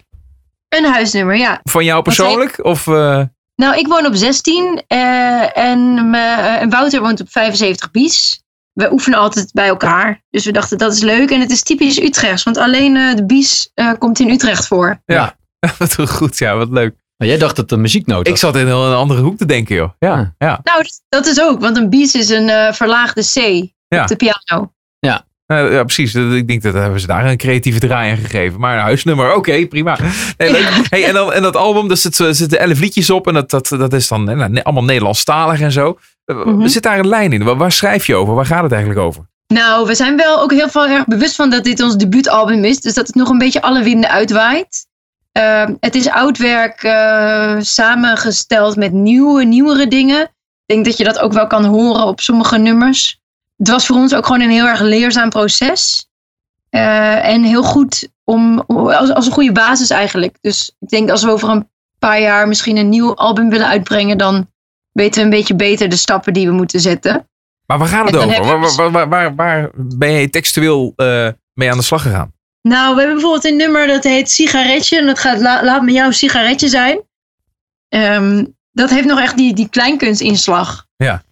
[0.70, 1.60] Een huisnummer, ja.
[1.64, 2.64] Van jou persoonlijk?
[2.66, 3.22] Of, eh,
[3.62, 8.44] Nou, ik woon op 16 eh, en, me- eh, en Wouter woont op 75 bies.
[8.74, 10.24] We oefenen altijd bij elkaar.
[10.30, 11.32] Dus we dachten dat is leuk.
[11.32, 15.02] En het is typisch Utrechts, want alleen eh, de bies eh, komt in Utrecht voor.
[15.06, 15.36] ja.
[15.78, 16.38] wat goed.
[16.38, 16.96] Ja, wat leuk.
[17.18, 18.28] Maar jij dacht dat het een muzieknoot was.
[18.34, 19.90] Ik zat in een, een andere hoek te denken, joh.
[20.00, 20.60] Ja, ja.
[20.64, 23.36] Nou, dat- dat is ook, want een bies is een eh, verlaagde C
[23.88, 24.02] Ja.
[24.02, 24.74] op de piano.
[25.52, 26.16] Eh, ja, precies.
[26.16, 28.60] Ik denk dat hebben ze daar een creatieve draai aan gegeven.
[28.60, 29.98] Maar een huisnummer, oké, prima.
[30.38, 30.56] Nee.
[30.90, 33.28] Hey, en, dan, en dat album, daar zitten, er zitten elf liedjes op.
[33.28, 35.98] En dat, dat, dat is dan nou, allemaal Nederlandstalig en zo.
[36.26, 37.44] Er zit daar een lijn in.
[37.44, 38.36] Waar, waar schrijf je over?
[38.36, 39.30] Waar gaat het eigenlijk over?
[39.48, 42.82] Nou, we zijn wel ook heel veel erg bewust van dat dit ons debuutalbum is.
[42.82, 44.88] Dus dat het nog een beetje alle winden uitwaait.
[45.32, 50.22] Ehm, het is oud werk eh, samengesteld met nieuwe, nieuwere dingen.
[50.22, 53.21] Ik denk dat je dat ook wel kan horen op sommige nummers.
[53.62, 56.10] Het was voor ons ook gewoon een heel erg leerzaam proces.
[56.70, 60.38] Eh, en heel goed om, als, als een goede basis eigenlijk.
[60.42, 61.70] Dus ik denk als we over een
[62.00, 64.50] paar jaar misschien een nieuw album willen uitbrengen, dan
[64.92, 67.30] weten we een beetje beter de stappen die we moeten zetten.
[67.66, 68.46] Maar waar gaat het over?
[68.46, 72.34] Waar, waar, waar, waar, waar ben je textueel eh, mee aan de slag gegaan?
[72.62, 74.98] Nou, we hebben bijvoorbeeld een nummer dat heet Sigaretje.
[74.98, 77.02] En dat gaat La- Laat me jouw sigaretje zijn.
[77.90, 80.86] Ehm, dat heeft nog echt die, die kleinkunstinslag.
[80.96, 81.24] Ja.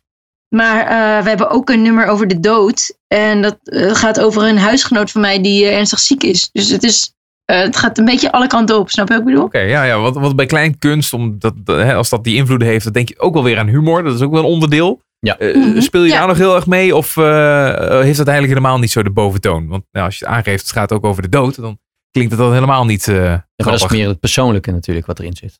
[0.50, 2.98] Maar eh, we hebben ook een nummer over de dood.
[3.08, 6.50] En dat eh, gaat over een huisgenoot van mij die eh, ernstig ziek is.
[6.52, 7.14] Dus het, is,
[7.46, 8.90] eh, het gaat een beetje alle kanten op.
[8.90, 9.46] Snap je wat ik bedoel?
[9.46, 10.00] Oké, ja, ja.
[10.00, 13.34] Want, want bij kleinkunst, omdat, hè, als dat die invloeden heeft, dan denk je ook
[13.34, 14.04] wel weer aan humor.
[14.04, 15.02] Dat is ook wel een onderdeel.
[15.20, 15.36] Ja.
[15.40, 16.18] Mhm, speel je ja.
[16.18, 16.96] daar nog heel erg mee?
[16.96, 19.68] Of heeft dat eigenlijk helemaal niet zo de boventoon?
[19.68, 21.80] Want nou, als je het aangeeft, het gaat ook over de dood, dan
[22.12, 25.36] klinkt het dan helemaal niet eh Ja, dat is meer het persoonlijke natuurlijk wat erin
[25.36, 25.60] zit.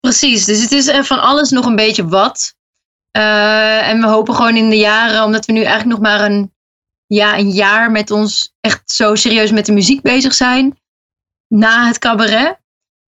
[0.00, 2.55] Precies, dus het is van alles nog een beetje wat.
[3.16, 6.52] Eh, en we hopen gewoon in de jaren, omdat we nu eigenlijk nog maar een,
[7.06, 10.78] ja, een jaar met ons echt zo serieus met de muziek bezig zijn.
[11.48, 12.58] Na het cabaret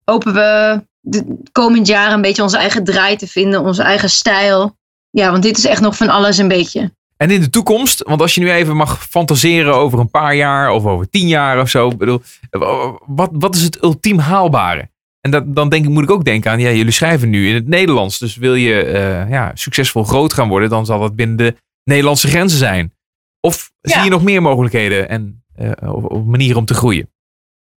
[0.04, 4.78] hopen we de komend jaar een beetje onze eigen draai te vinden, onze eigen stijl.
[5.10, 6.94] Ja, want dit is echt nog van alles een beetje.
[7.18, 10.70] En in de toekomst, want als je nu even mag fantaseren over een paar jaar
[10.70, 14.90] of over tien jaar of zo, bedoel, eh, wat, wat is het ultiem haalbare?
[15.26, 17.54] En dat, dan denk ik, moet ik ook denken aan, ja, jullie schrijven nu in
[17.56, 21.38] het Nederlands, dus wil je eh, ja, succesvol groot gaan worden, dan zal dat binnen
[21.38, 22.94] de Nederlandse grenzen zijn.
[23.40, 27.10] Of zie je nog meer mogelijkheden en eh, of, of manieren om te groeien?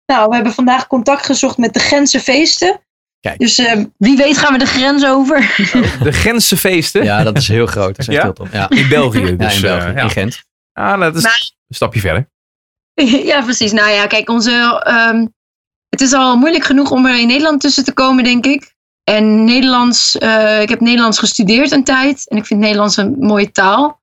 [0.07, 2.81] Nou, we hebben vandaag contact gezocht met de Gentse feesten.
[3.21, 3.39] Kijk.
[3.39, 5.39] Dus eh, wie weet gaan we de grens over.
[6.03, 7.97] De Gentsenfeesten Ja, dat is heel groot.
[7.97, 8.23] Dat is echt Ja?
[8.23, 8.53] heel tof.
[8.53, 9.19] Ja, in België.
[9.19, 10.03] ja Dus, in België, eh, ja.
[10.03, 10.43] in Gent.
[10.73, 12.29] Ah, dat is Maar- een stapje verder.
[13.31, 13.73] Ja, precies.
[13.73, 15.27] Nou ja, kijk, onze, ehm,
[15.99, 18.75] het is al moeilijk genoeg om er in Nederland tussen te komen, denk ik.
[19.05, 22.29] En Nederlands, eh, ik heb Nederlands gestudeerd een tijd.
[22.29, 24.01] En ik vind Nederlands een mooie taal.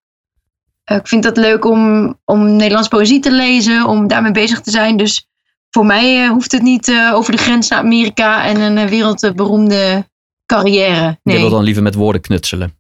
[0.84, 4.72] Eh, ik vind dat leuk om, om Nederlands poëzie te lezen, om daarmee bezig te
[4.72, 4.98] zijn.
[4.98, 5.28] Dus
[5.70, 10.08] voor mij eh, hoeft het niet over de grens naar Amerika en een wereldberoemde
[10.46, 11.06] carrière.
[11.06, 12.74] Je Nee, wil dan liever met woorden knutselen.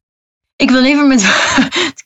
[0.56, 1.21] ik wil liever met...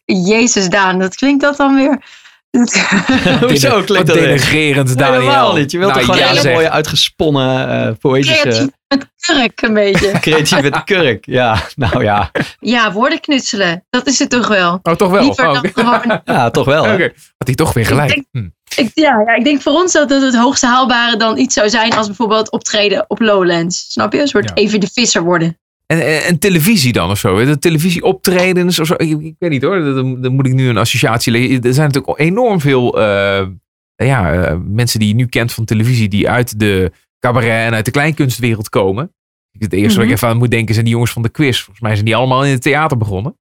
[0.31, 2.25] Jezus, Daan, dat klinkt dat dan weer...
[3.47, 5.19] Hoezo Wat klinkt dat denigrerend, Nee, Daniel.
[5.19, 5.71] helemaal niet.
[5.71, 6.53] Je wilt Nou, toch gewoon ja, een zeg.
[6.53, 10.11] mooie uitgesponnen eh poëtische Creatief met kurk een beetje.
[10.19, 11.25] creatieve kurk.
[11.25, 12.31] Ja, nou ja.
[12.59, 13.85] Ja, woorden knutselen.
[13.89, 14.79] Dat is het toch wel.
[14.81, 15.21] Oh, toch wel?
[15.23, 16.21] Liever Oh, dan gewoon...
[16.35, 16.85] Ja, toch wel.
[16.87, 18.11] Had hij toch weer gelijk.
[18.11, 18.47] Ik Hm.
[18.75, 21.69] Ik, ja, ja, ik denk voor ons dat het het hoogste haalbare dan iets zou
[21.69, 23.85] zijn als bijvoorbeeld optreden op Lowlands.
[23.91, 24.21] Snap je?
[24.21, 24.55] Een soort Ja.
[24.55, 25.57] even de visser worden.
[25.87, 27.45] En, en, en televisie dan of zo?
[27.45, 28.93] De televisieoptredens of zo?
[28.97, 29.83] Ik, ik weet niet hoor.
[29.83, 31.61] Dan, moet ik nu een associatie leggen.
[31.61, 33.47] Er zijn natuurlijk enorm veel eh,
[33.95, 36.07] ja, eh, mensen die je nu kent van televisie.
[36.07, 39.11] Die uit de cabaret en uit de kleinkunstwereld komen.
[39.57, 40.07] Het eerste wat Mhm.
[40.07, 41.57] ik even aan moet denken zijn die jongens van de quiz.
[41.57, 43.37] Volgens mij zijn die allemaal in het theater begonnen.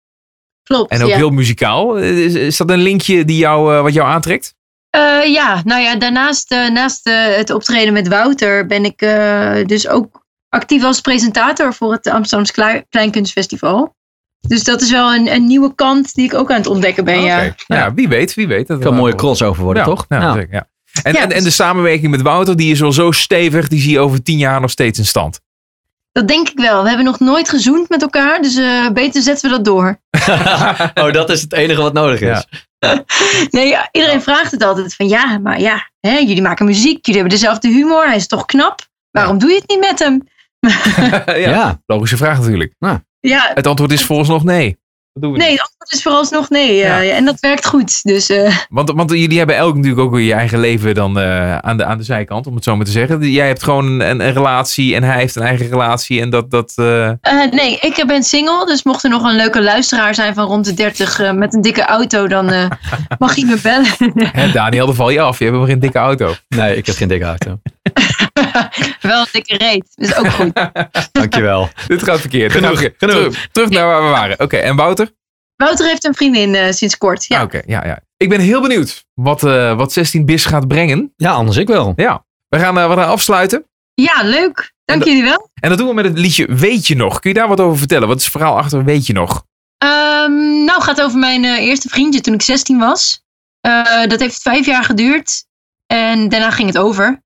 [0.62, 0.90] Klopt.
[0.90, 1.16] En ook ja.
[1.16, 1.96] heel muzikaal.
[1.98, 4.54] Is, is dat een linkje die jou, eh, wat jou aantrekt?
[4.90, 9.64] Eh, ja, nou ja, daarnaast eh, naast, eh, het optreden met Wouter ben ik eh,
[9.64, 10.25] dus ook
[10.56, 13.94] actief als presentator voor het Amsterdamse Klei- Kleinkunstfestival.
[14.40, 17.20] Dus dat is wel een, een nieuwe kant die ik ook aan het ontdekken ben.
[17.22, 17.36] Ja.
[17.46, 17.54] Oké.
[17.66, 18.66] Ja, wie weet, wie weet.
[18.66, 20.04] Dat kan een mooie crossover worden, ja, toch?
[20.08, 20.68] Ja, Nou, zeker, ja.
[21.02, 23.90] En, Ja, en, en de samenwerking met Wouter, die is wel zo stevig, die zie
[23.92, 25.40] je over tien jaar nog steeds in stand.
[26.12, 26.82] Dat denk ik wel.
[26.82, 30.00] We hebben nog nooit gezoend met elkaar, dus eh, beter zetten we dat door.
[31.04, 32.26] oh, dat is het enige wat nodig is.
[32.28, 32.44] Ja.
[33.50, 37.20] Nee, ja, iedereen vraagt het altijd van ja, maar ja, hè, jullie maken muziek, jullie
[37.20, 38.80] hebben dezelfde humor, hij is toch knap?
[39.10, 40.28] Waarom doe je het niet met hem?
[41.26, 41.80] ja, Ja.
[41.86, 42.74] logische vraag natuurlijk.
[43.20, 44.78] Ja, Het antwoord is volgens nog nee.
[45.12, 45.58] Dat doen we nee, niet.
[45.60, 46.68] het antwoord is vooralsnog nee.
[46.82, 46.98] eh, Ja.
[46.98, 48.02] ja, en dat werkt goed.
[48.02, 51.58] Dus eh, Want, want jullie hebben elk natuurlijk ook weer je eigen leven dan eh,
[51.58, 53.30] aan, de, aan de zijkant, om het zo maar te zeggen.
[53.30, 56.20] Jij hebt gewoon een, een, relatie en hij heeft een eigen relatie.
[56.20, 57.16] En dat, dat eh, eh,
[57.50, 60.74] nee, ik ben single, dus mocht er nog een leuke luisteraar zijn van rond de
[60.74, 62.70] 30 eh, met een dikke auto, dan eh,
[63.18, 64.52] mag je me bellen.
[64.52, 65.38] Daniel, dan val je af.
[65.38, 66.34] Je hebt maar een dikke auto.
[66.48, 67.58] Nee, ik heb geen dikke auto.
[69.00, 70.52] wel een dikke reet, is ook goed.
[71.12, 71.68] Dankjewel.
[71.86, 72.52] Dit gaat verkeerd.
[72.52, 73.12] Dit Genoeg, gaat verkeerd.
[73.12, 73.32] genoeg.
[73.32, 74.40] Terug, terug naar waar we waren.
[74.40, 75.10] Oké, en Wouter?
[75.56, 77.24] Wouter heeft een vriendin eh, sinds kort.
[77.26, 77.38] Ja.
[77.38, 78.00] Ah, Oké, ja, ja.
[78.16, 81.12] Ik ben heel benieuwd wat, eh, wat 16 bis gaat brengen.
[81.16, 81.92] Ja, anders ik wel.
[81.96, 83.64] Ja, we gaan, eh, we gaan afsluiten.
[83.94, 84.74] ja, leuk.
[84.84, 85.50] Dank En jullie wel.
[85.60, 87.20] En dat doen we met het liedje Weet je nog?
[87.20, 88.08] Kun je daar wat over vertellen?
[88.08, 89.44] Wat is het verhaal achter Weet je nog?
[89.78, 93.22] Ehm, nou, het gaat over mijn eh, eerste vriendje toen ik 16 was.
[93.60, 95.44] Eh, dat heeft vijf jaar geduurd.
[95.86, 97.22] En daarna ging het over.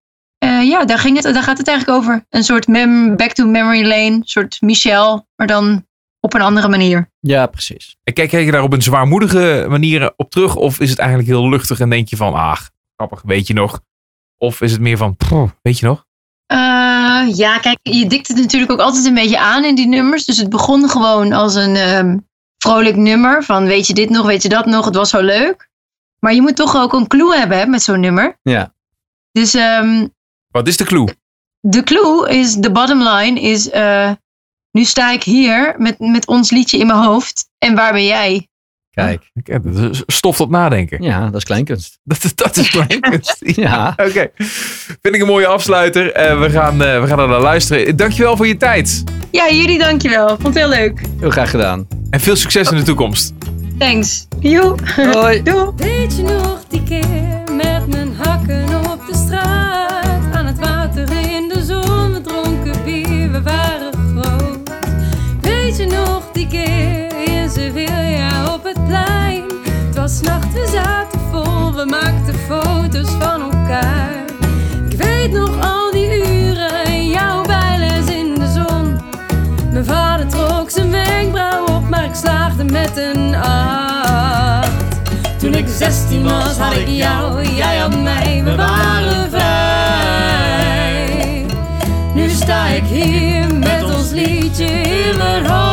[0.60, 2.26] Eh, ja, daar, ging het, daar gaat het eigenlijk over.
[2.28, 4.10] Een soort mem back to memory lane.
[4.10, 5.86] Een soort Michel, maar dan
[6.20, 7.10] op een andere manier.
[7.20, 7.96] Ja, precies.
[8.02, 10.56] En kijk, kijk je daar op een zwaarmoedige manier op terug?
[10.56, 12.56] Of is het eigenlijk heel luchtig en denk je van, ah,
[12.96, 13.80] grappig, weet je nog?
[14.38, 16.06] Of is het meer van, "Pff, weet je nog?
[16.46, 20.24] Eh, ja, kijk, je dikt het natuurlijk ook altijd een beetje aan in die nummers.
[20.24, 22.18] Dus het begon gewoon als een ehm,
[22.58, 23.44] vrolijk nummer.
[23.44, 25.68] Van weet je dit nog, weet je dat nog, het was zo leuk.
[26.18, 28.38] Maar je moet toch ook een clue hebben hè, met zo'n nummer.
[28.42, 28.74] Ja.
[29.32, 30.06] Dus ehm,
[30.50, 31.08] Wat is de clue?
[31.60, 34.10] de clue is, de bottom line is, eh,
[34.70, 37.48] nu sta ik hier met, met ons liedje in mijn hoofd.
[37.58, 38.48] En waar ben jij?
[38.90, 39.30] Kijk.
[39.90, 41.02] Is Stof tot nadenken.
[41.02, 41.98] Ja, dat is kleinkunst.
[42.02, 43.36] Dat, dat is kleinkunst.
[43.56, 43.94] Ja.
[43.96, 44.30] Oké.
[45.02, 46.12] Vind ik een mooie afsluiter.
[46.12, 47.96] Eh, we, gaan, eh, we gaan er naar luisteren.
[47.96, 49.04] Dankjewel voor je tijd.
[49.30, 50.28] Ja, jullie dankjewel.
[50.28, 51.02] Vond het heel leuk.
[51.20, 51.88] Heel graag gedaan.
[52.10, 53.32] En veel succes in de toekomst.
[53.78, 54.26] Thanks.
[54.40, 54.74] Joe.
[54.94, 55.42] Hoi.
[55.50, 55.70] Doei.
[55.76, 59.59] Weet je nog die keer met mijn hakken op de straat?
[70.10, 74.24] Was nacht, we zaten vol, we maakten foto's van elkaar.
[74.88, 79.00] Ik weet nog al die uren, jouw bijles in de zon.
[79.72, 84.70] Mijn vader trok zijn wenkbrauw op, maar ik slaagde met een acht.
[85.38, 90.26] Toen ik 16 was, had ik jou, jij had mij, we waren vrij.
[92.14, 95.69] Nu sta ik hier met ons liedje in mijn hoofd.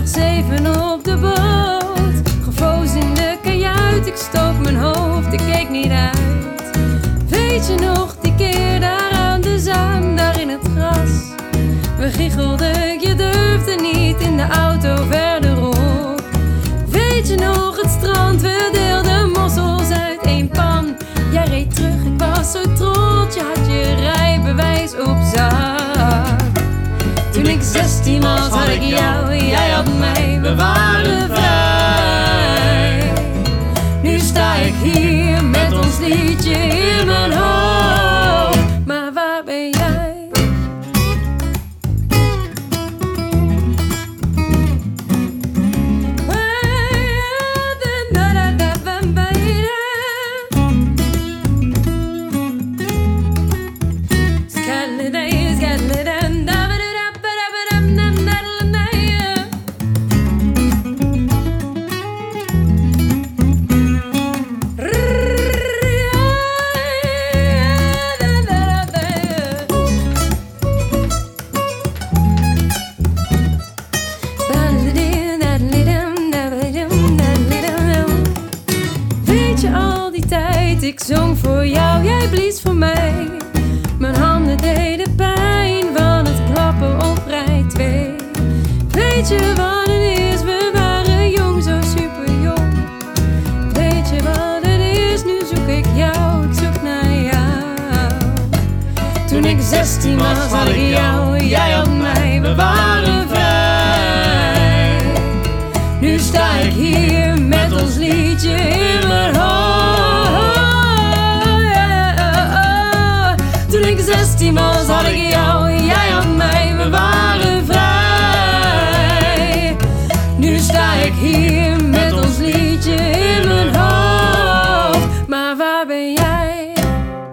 [0.00, 2.32] Windkracht 7 op de boot?
[2.44, 6.70] Gevoos in de kajuit, ik stoot mijn hoofd, ik keek niet uit.
[7.28, 11.10] Weet je nog die keer daar aan de zaan, daar in het gras?
[11.98, 16.22] We gichelden, je durfde niet in de auto verderop.
[16.88, 20.96] Weet je nog het strand, we deelden mossels uit één pan.
[21.32, 26.38] Jij reed terug, ik was zo trots, je had je rijbewijs op zak.
[27.32, 29.89] Toen ik 16 was, had ik jou, jij had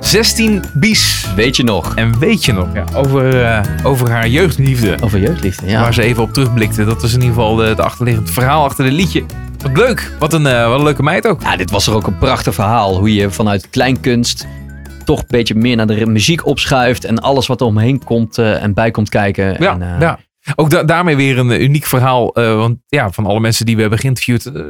[0.08, 1.28] 16 bies.
[1.36, 1.96] Weet je nog?
[1.96, 4.96] En weet je nog, ja, over, eh, over haar jeugdliefde.
[5.02, 5.82] Over jeugdliefde, ja.
[5.82, 6.86] Waar ze even op terugblikte.
[6.86, 9.24] Dat was in ieder geval het achterliggend verhaal achter het liedje.
[9.58, 10.12] Wat leuk.
[10.20, 11.42] Wat een, eh, wat een leuke meid ook.
[11.42, 12.98] Ja, dit was er ook een prachtig verhaal.
[12.98, 14.48] Hoe je vanuit kleinkunst
[15.06, 17.06] toch een beetje meer naar de muziek opschuift.
[17.06, 19.56] En alles wat er omheen komt eh, en bij komt kijken.
[19.60, 20.20] Ja, en, ja.
[20.56, 22.34] Ook da- daarmee weer een eh, uniek verhaal.
[22.34, 24.64] eh, want ja, van alle mensen die we hebben geïnterviewd, eh,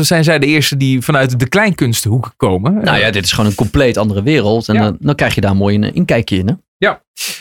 [0.00, 2.74] zijn zij de eerste die vanuit de kleinkunsthoek komen.
[2.84, 4.68] Nou ja, dit is gewoon een compleet andere wereld.
[4.68, 4.80] En Ja.
[4.82, 6.46] dan, dan krijg je daar mooi een inkijkje in.
[6.48, 6.54] Hè?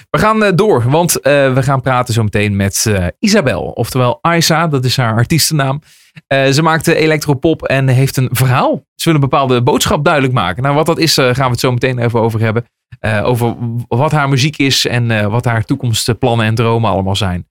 [0.10, 3.62] We gaan door, want we gaan praten zo meteen met Isabel.
[3.64, 5.82] Oftewel Aisa, dat is haar artiestennaam.
[6.28, 8.84] Ze maakt electropop en heeft een verhaal.
[8.96, 10.64] Ze wil een bepaalde boodschap duidelijk maken.
[10.64, 12.66] Nou, wat dat is, gaan we het zo meteen even over hebben.
[13.00, 13.56] Eh, over
[13.88, 17.46] wat haar muziek is en eh, wat haar toekomstplannen en dromen allemaal zijn.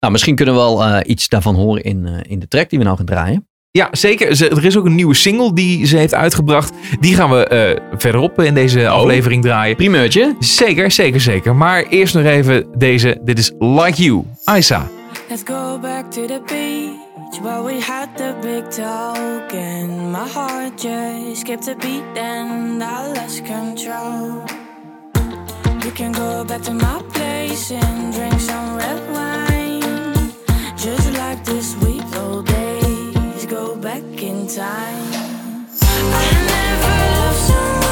[0.00, 2.78] Nou, misschien kunnen we wel eh, iets daarvan horen in, eh, in de track die
[2.78, 3.46] we nou gaan draaien.
[3.70, 4.36] Ja, zeker.
[4.36, 6.72] Ze- er is ook een nieuwe single die ze heeft uitgebracht.
[7.00, 9.76] Die gaan we eh, verderop in deze aflevering draaien.
[9.76, 10.36] Primeurtje.
[10.38, 11.56] Zeker, zeker, zeker.
[11.56, 13.18] Maar eerst nog even deze.
[13.24, 14.88] Dit is Like You, Aisa.
[15.28, 20.82] Let's go back to the beach where we had the big talk and my heart
[20.82, 24.42] just skipped a beat and I lost control.
[25.88, 30.34] You can go back to my place and drink some red wine,
[30.76, 33.46] just like the sweet old days.
[33.46, 35.14] Go back in time.
[36.12, 37.87] I never loved again,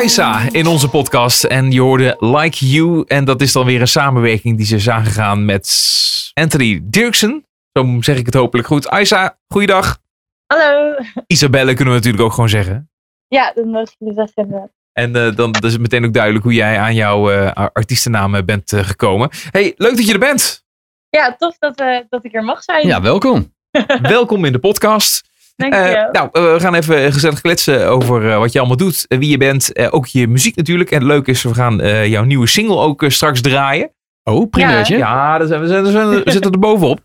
[0.00, 0.08] you.
[0.08, 1.44] Aisa in onze podcast.
[1.44, 3.04] En je hoorde Like You.
[3.06, 7.44] En dat is dan weer een samenwerking die ze is aangegaan met Anthony Dirksen.
[7.72, 8.88] Zo zeg ik het hopelijk goed.
[8.88, 9.98] Aisa, goeiedag.
[10.46, 10.94] Hallo.
[11.26, 12.90] Isabelle kunnen we natuurlijk ook gewoon zeggen.
[13.28, 14.42] Ja, dat mogen jullie zeggen.
[14.42, 14.70] inderdaad.
[14.92, 18.42] En eh, dan is het meteen ook duidelijk hoe jij aan jouw eh, artiestennaam eh,
[18.42, 19.28] bent gekomen.
[19.50, 20.64] Hey, leuk dat je er bent.
[21.10, 22.86] Ja, tof dat, eh, dat ik er mag zijn.
[22.86, 23.54] Ja, welkom.
[24.02, 25.29] Welkom in de podcast.
[25.60, 26.08] Dank Eh, je wel.
[26.12, 29.36] nou, eh, we gaan even gezellig kletsen over eh, wat je allemaal doet, wie je
[29.36, 30.90] bent, eh, ook je muziek natuurlijk.
[30.90, 33.90] En het leuke is, we gaan eh, jouw nieuwe single ook straks draaien.
[34.24, 34.96] Oh, primeurtje.
[34.96, 37.00] Ja, daar zijn we, zijn, zijn- we zitten er bovenop.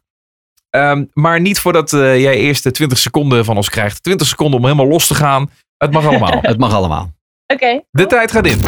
[0.70, 4.04] Ehm, maar niet voordat eh, jij eerst de 20 seconden van ons krijgt.
[4.04, 5.52] 20 seconden om helemaal los te gaan.
[5.78, 6.40] Het mag allemaal.
[6.52, 7.12] Het mag allemaal.
[7.48, 7.82] Oké.
[7.92, 8.60] De tijd gaat in.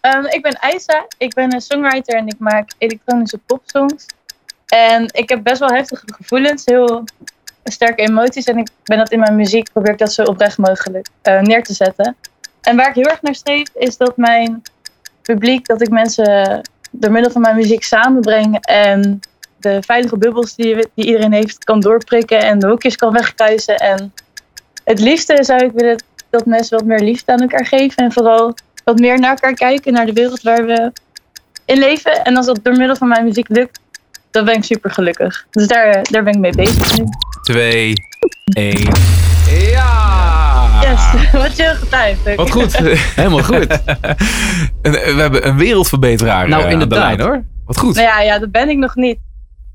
[0.00, 1.06] Ehm, ik ben Aisa.
[1.18, 4.06] Ik ben een songwriter en ik maak elektronische popsongs.
[4.66, 7.04] En ik heb best wel heftige gevoelens, heel
[7.64, 8.44] sterke emoties.
[8.44, 11.62] En ik ben dat in mijn muziek, probeer ik dat zo oprecht mogelijk eh, neer
[11.62, 12.16] te zetten.
[12.60, 14.62] En waar ik heel erg naar streef, is dat mijn
[15.22, 18.58] publiek, dat ik mensen door middel van mijn muziek samenbreng.
[18.60, 19.20] En
[19.56, 22.40] de veilige bubbels die, die iedereen heeft, kan doorprikken.
[22.40, 23.76] En de hoekjes kan wegkruisen.
[23.76, 24.12] En
[24.84, 28.04] het liefste zou ik willen dat mensen wat meer liefde aan elkaar geven.
[28.04, 30.92] En vooral wat meer naar elkaar kijken, naar de wereld waar we
[31.64, 32.24] in leven.
[32.24, 33.80] En als dat door middel van mijn muziek lukt,
[34.30, 35.46] dan ben ik super gelukkig.
[35.50, 37.04] Dus daar, daar ben ik mee bezig nu.
[37.42, 37.92] Twee,
[38.56, 38.88] één.
[39.50, 40.80] Ja!
[40.82, 41.76] Yes, wat je.
[41.90, 42.36] Ah.
[42.36, 42.76] Wat goed.
[43.16, 43.66] Helemaal goed.
[44.82, 46.98] En, eh, we hebben een wereldverbeteraar Nou, eh, de inderdaad.
[46.98, 47.44] lijn hoor.
[47.64, 47.94] Wat goed.
[47.94, 49.18] Nou ja, ja, dat ben ik nog niet.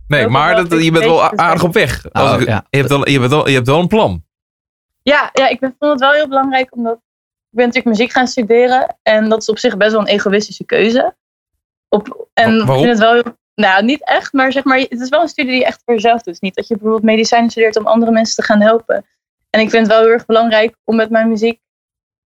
[0.08, 2.06] Nee, dat maar dat, je bent wel aardig op weg.
[2.12, 2.65] Als Oh, ik- ja.
[2.69, 4.23] je, hebt wel, je, bent wel, je hebt wel een plan.
[5.01, 6.99] Ja, ja ik vind- vond het wel heel belangrijk omdat ik
[7.58, 8.97] ben natuurlijk muziek gaan studeren.
[9.03, 11.15] En dat is op zich best wel een egoïstische keuze.
[11.89, 15.02] Op, en Wa- ik vind het wel, heel- nou niet echt, maar zeg maar, het
[15.02, 16.41] is wel een studie die je echt voor jezelf doet.
[16.41, 19.06] Niet dat je bijvoorbeeld medicijnen studeert om andere mensen te gaan helpen.
[19.50, 21.60] En ik vind het wel heel erg belangrijk om met mijn muziek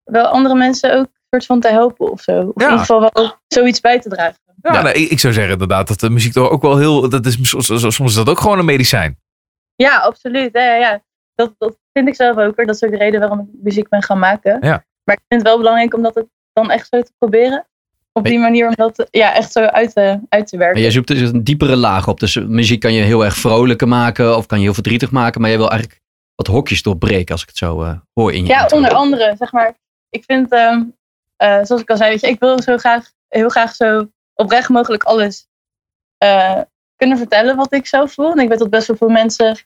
[0.04, 2.32] wel andere mensen ook een soort van te helpen of zo.
[2.32, 2.66] Of Ja.
[2.66, 4.40] in ieder geval wel zoiets bij te dragen.
[4.62, 4.82] Ja, Ja.
[4.82, 7.10] nee, ik, zou zeggen inderdaad dat de muziek toch ook wel heel...
[7.10, 9.20] Dat is, soms, soms is dat ook gewoon een medicijn.
[9.76, 10.50] Ja, absoluut.
[10.54, 11.04] Ja, ja, ja.
[11.36, 12.66] Dat, dat vind ik zelf ook hoor.
[12.66, 14.58] Dat is ook de reden waarom ik muziek ben gaan maken.
[14.62, 14.86] Ja.
[15.04, 17.68] Maar ik vind het wel belangrijk om dat het dan echt zo te proberen.
[18.18, 20.74] Op die manier om dat ja, echt zo uit te, uit te werken.
[20.74, 22.20] Maar jij zoekt dus een diepere laag op.
[22.20, 25.42] Dus muziek kan je heel erg vrolijker maken of kan je heel verdrietig maken.
[25.42, 26.02] Maar jij wil eigenlijk
[26.36, 29.52] wat hokjes doorbreken als ik het zo eh, hoor in je Ja, onder andere, zeg
[29.52, 29.74] maar.
[30.10, 30.84] Ik vind, ehm,
[31.36, 34.70] eh, zoals ik al zei, weet je, ik wil zo graag, heel graag zo oprecht
[34.70, 35.48] mogelijk alles
[36.18, 36.62] eh,
[36.96, 38.32] kunnen vertellen wat ik zelf voel.
[38.32, 39.58] En ik weet dat best wel veel mensen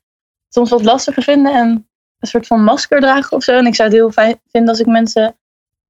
[0.49, 1.87] soms wat lastiger vinden en
[2.19, 3.57] een soort van masker dragen of zo.
[3.57, 5.37] En ik zou het heel fijn vinden als ik mensen een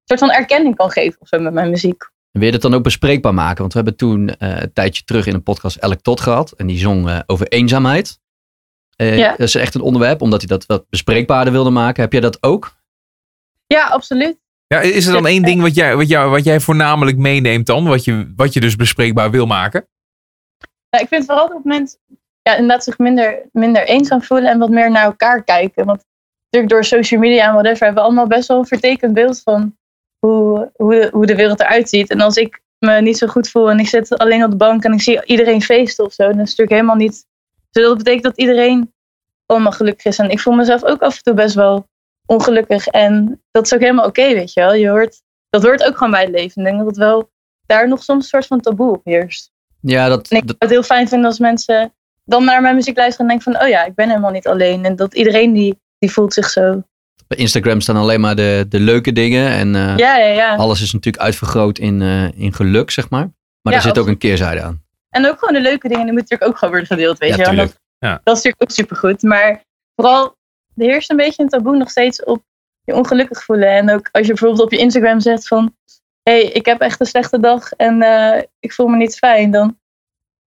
[0.06, 2.11] soort van erkenning kan geven of zo met mijn muziek.
[2.32, 3.58] En wil je dat dan ook bespreekbaar maken?
[3.58, 6.52] Want we hebben toen eh, een tijdje terug in een podcast Elk Tot gehad.
[6.52, 8.20] En die zong eh, over eenzaamheid.
[8.96, 9.30] Eh, Ja.
[9.30, 12.04] Dat is echt een onderwerp, omdat hij dat wat bespreekbaarder wilde maken.
[12.04, 12.76] Heb jij dat ook?
[13.68, 14.40] Ja, absoluut.
[14.68, 17.88] Ja, is er dan één ding wat jij, wat, jij, wat jij voornamelijk meeneemt dan?
[17.88, 19.88] Wat je, wat je dus bespreekbaar wil maken?
[20.90, 22.00] Nou, ik vind vooral dat mensen
[22.42, 25.86] ja, inderdaad zich minder, minder eenzaam voelen en wat meer naar elkaar kijken.
[25.86, 26.04] Want
[26.40, 29.78] natuurlijk door social media en whatever hebben we allemaal best wel een vertekend beeld van
[30.26, 32.10] hoe, hoe, de, hoe de wereld eruit ziet.
[32.10, 34.84] En als ik me niet zo goed voel en ik zit alleen op de bank
[34.84, 37.26] en ik zie iedereen feesten of zo, dan is het natuurlijk helemaal niet.
[37.72, 38.94] Dus dat betekent dat iedereen
[39.46, 40.20] allemaal gelukkig is.
[40.20, 41.88] En ik voel mezelf ook af en toe best wel
[42.26, 42.88] ongelukkig.
[42.88, 44.74] En dat is ook helemaal oké, weet je wel.
[44.74, 46.62] Je hoort, dat hoort ook gewoon bij het leven.
[46.62, 47.32] Ik denk dat het wel
[47.66, 49.52] daar nog soms een soort van taboe op heerst.
[49.82, 51.94] Ja, dat, En ik zou het heel fijn vinden als mensen
[52.24, 54.86] dan naar mijn muziek luisteren en denken van, oh ja, ik ben helemaal niet alleen.
[54.86, 56.84] En dat iedereen die, die voelt zich zo.
[57.32, 59.52] Bij Instagram staan alleen maar de, de leuke dingen.
[59.52, 60.56] En eh, Ja, ja, ja.
[60.56, 63.30] alles is natuurlijk uitvergroot in, eh, in geluk, zeg maar.
[63.62, 64.84] Maar Ja, er zit ook een keerzijde aan.
[65.10, 67.50] En ook gewoon de leuke dingen, die moeten natuurlijk ook gewoon worden gedeeld, weet Ja,
[67.50, 67.66] je wel.
[67.66, 68.22] Dat, Ja.
[68.24, 69.22] dat is natuurlijk ook supergoed.
[69.22, 69.64] Maar
[69.96, 70.24] vooral,
[70.76, 72.44] er heerst een beetje een taboe nog steeds op
[72.84, 73.70] je ongelukkig voelen.
[73.70, 75.76] En ook als je bijvoorbeeld op je Instagram zet van...
[76.24, 79.52] Hé, hey, ik heb echt een slechte dag en eh, ik voel me niet fijn.
[79.52, 79.80] Dan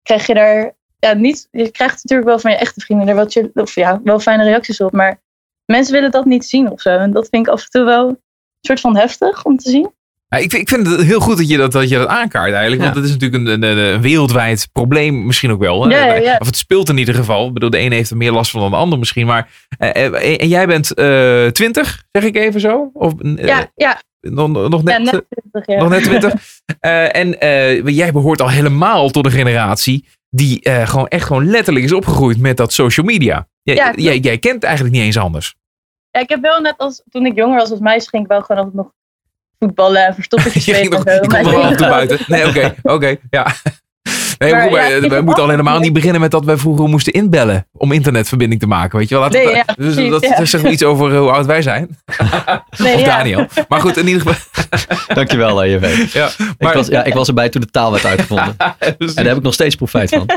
[0.03, 0.73] krijg je daar...
[0.99, 4.01] Ja, niet, je krijgt natuurlijk wel van je echte vrienden er wat je, of ja,
[4.05, 4.93] wel fijne reacties op.
[4.93, 5.21] Maar
[5.67, 6.91] mensen willen dat niet zien of zo.
[6.99, 8.19] En dat vind ik af en toe wel een
[8.61, 9.93] soort van heftig om te zien.
[10.29, 12.53] Ja, ik, vind- ik vind het heel goed dat je dat, dat, je dat aankaart
[12.53, 12.83] eigenlijk.
[12.83, 15.85] Want het is natuurlijk een, een, een wereldwijd probleem misschien ook wel.
[15.85, 15.91] hè.
[15.99, 16.37] Ja, ja, ja.
[16.41, 17.47] Of het speelt in ieder geval.
[17.47, 19.27] Ik bedoel, de ene heeft er meer last van dan de ander misschien.
[19.27, 22.91] Maar, eh, eh, en jij bent eh 20, zeg ik even zo?
[22.93, 25.79] Of, eh, Ja, ja, nog, nog net, ja, net eh, 20 jaar.
[25.79, 26.33] nog net 20.
[26.81, 31.51] Eh, en eh, jij behoort al helemaal tot een generatie die eh, gewoon echt gewoon
[31.51, 33.49] letterlijk is opgegroeid met dat social media.
[33.63, 35.55] Jij, Ja, jij, jij kent eigenlijk niet eens anders.
[36.11, 38.41] Ja, ik heb wel net als toen ik jonger was als meisje, ging ik wel
[38.41, 38.93] gewoon altijd nog
[39.59, 41.23] voetballen en verstoppertjes Je ging spelen.
[41.23, 41.61] nog, en zo.
[41.61, 42.19] af weet buiten.
[42.27, 43.55] Nee, oké, oké, ja.
[44.39, 46.45] Nee, Maar goed, maar, ja, eh, ik we moeten al helemaal niet beginnen met dat
[46.45, 49.29] wij vroeger moesten inbellen om internetverbinding te maken, weet je wel.
[49.29, 50.45] Nee, ja, dus precies, dat ja.
[50.45, 51.89] zegt wel iets over hoe oud wij zijn.
[52.77, 53.07] Nee, of ja.
[53.07, 53.47] Daniel.
[53.69, 54.37] Maar goed, in ieder geval.
[55.15, 56.13] Dankjewel, eh, JV.
[56.13, 58.57] Ja, Ik maar, was, ja, ik was erbij toen de taal werd uitgevonden.
[59.15, 60.31] En daar heb ik nog steeds profijt van.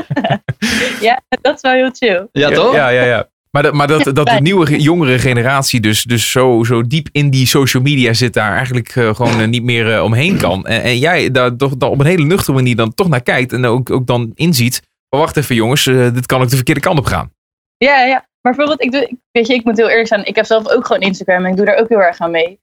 [1.00, 2.28] Ja, dat is wel heel chill.
[2.32, 2.74] Ja, toch?
[2.74, 3.28] Ja, ja, ja.
[3.58, 7.08] Maar, dat, maar dat, dat de nieuwe, ge- jongere generatie dus, dus zo, zo diep
[7.12, 10.66] in die social media zit, daar eigenlijk eh, gewoon eh, niet meer eh, omheen kan.
[10.66, 13.52] En, en jij daar toch dan op een hele nuchtere manier dan toch naar kijkt
[13.52, 14.82] en ook, ook dan inziet.
[15.08, 17.32] Maar wacht even jongens, dit kan ook de verkeerde kant op gaan.
[17.76, 18.26] Ja, ja.
[18.42, 20.24] Maar bijvoorbeeld, ik, doe, ik- weet je, ik moet heel eerlijk zijn.
[20.24, 22.60] Ik heb zelf ook gewoon Instagram en ik doe daar ook heel erg aan mee.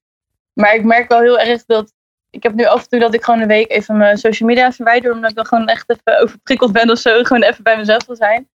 [0.53, 1.93] Maar ik merk wel heel erg dat.
[2.29, 4.71] Ik heb nu af en toe dat ik gewoon een week even mijn social media
[4.71, 5.13] verwijder.
[5.13, 7.23] Omdat ik dan gewoon echt even overprikkeld ben of zo.
[7.23, 8.47] Gewoon even bij mezelf wil zijn.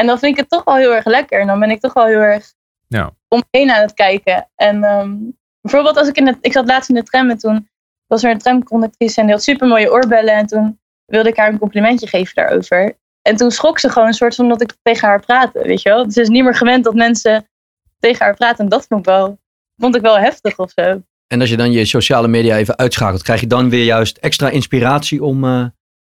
[0.00, 1.40] En dan vind ik het toch wel heel erg lekker.
[1.40, 2.52] En dan ben ik toch wel heel erg
[2.86, 3.10] Ja.
[3.28, 4.48] omheen aan het kijken.
[4.54, 5.16] En ehm,
[5.60, 6.38] bijvoorbeeld als ik in het.
[6.40, 7.68] Ik zat laatst in de tram en toen
[8.06, 10.34] was er een tramconductrice en die had super mooie oorbellen.
[10.34, 12.96] En toen wilde ik haar een complimentje geven daarover.
[13.22, 15.88] En toen schrok ze gewoon een soort van dat ik tegen haar praatte, weet je
[15.88, 16.04] wel.
[16.04, 17.48] Dus Ze is niet meer gewend dat mensen
[17.98, 18.64] tegen haar praten.
[18.64, 19.38] En dat vond ik wel,
[19.76, 21.02] vond ik wel heftig of zo.
[21.26, 24.48] En als je dan je sociale media even uitschakelt, krijg je dan weer juist extra
[24.50, 25.64] inspiratie om eh,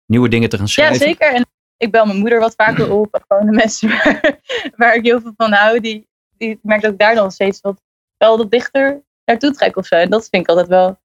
[0.06, 0.96] nieuwe dingen te gaan Ja, schrijven?
[0.98, 1.34] zeker.
[1.34, 3.14] En ik bel mijn moeder wat vaker op.
[3.14, 4.38] En gewoon de mensen waar,
[4.76, 6.08] waar ik heel veel van hou, die,
[6.38, 7.80] die ik merk dat ik daar dan steeds wat,
[8.16, 9.94] wel wat dichter naartoe trek of zo.
[9.94, 10.98] En dat vind ik altijd wel,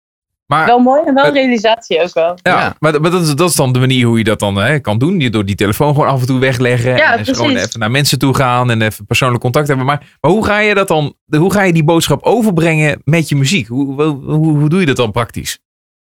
[0.46, 2.38] Maar wel mooi en wel realisatie ook wel.
[2.42, 2.76] Ja, Ja.
[2.80, 4.98] maar, maar dat, is, dat is dan de manier hoe je dat dan hè, kan
[4.98, 5.20] doen.
[5.20, 6.96] Je door die telefoon gewoon af en toe wegleggen.
[6.96, 9.86] Ja, en eens gewoon even naar mensen toe gaan en even persoonlijk contact hebben.
[9.86, 13.36] Maar, maar hoe ga je dat dan, hoe ga je die boodschap overbrengen met je
[13.36, 13.68] muziek?
[13.68, 15.60] Hoe, hoe, hoe, hoe doe je dat dan praktisch?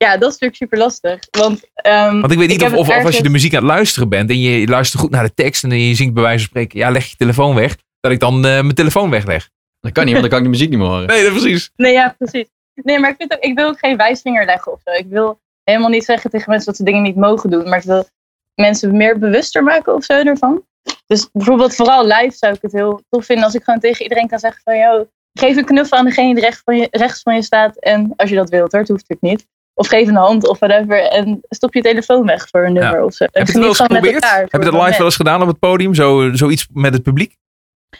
[0.03, 1.19] Ja, dat is natuurlijk super lastig.
[1.31, 4.29] Want, ehm, Want ik weet niet of, als je de muziek aan het luisteren bent
[4.29, 6.91] en je luistert goed naar de tekst en je zingt bij wijze van spreken, ja,
[6.91, 9.49] leg je telefoon weg, dat ik dan eh, mijn telefoon wegleg.
[9.79, 11.07] Dat kan niet, want dan kan ik de muziek niet meer horen.
[11.07, 11.71] Nee, dat precies.
[11.75, 12.47] Nee, ja, precies.
[12.73, 14.91] Nee, maar ik, vind ook, ik wil ook geen wijsvinger leggen of zo.
[14.91, 17.69] Ik wil helemaal niet zeggen tegen mensen dat ze dingen niet mogen doen.
[17.69, 18.07] Maar ik wil
[18.55, 20.65] mensen meer bewuster maken of zo ervan.
[21.05, 24.27] Dus bijvoorbeeld vooral live zou ik het heel tof vinden als ik gewoon tegen iedereen
[24.27, 24.77] kan zeggen van...
[24.77, 27.77] Yo, geef een knuffel aan degene die rechts van je, rechts van je staat.
[27.77, 29.51] En als je dat wilt hoor, het hoeft natuurlijk niet.
[29.75, 31.01] Of geef een hand of whatever.
[31.09, 33.23] En stop je telefoon weg voor een nummer of zo.
[33.23, 34.31] Heb je het wel eens geprobeerd?
[34.31, 35.93] Heb je dat live wel eens gedaan op het podium?
[35.93, 37.37] Zo, zoiets met het publiek?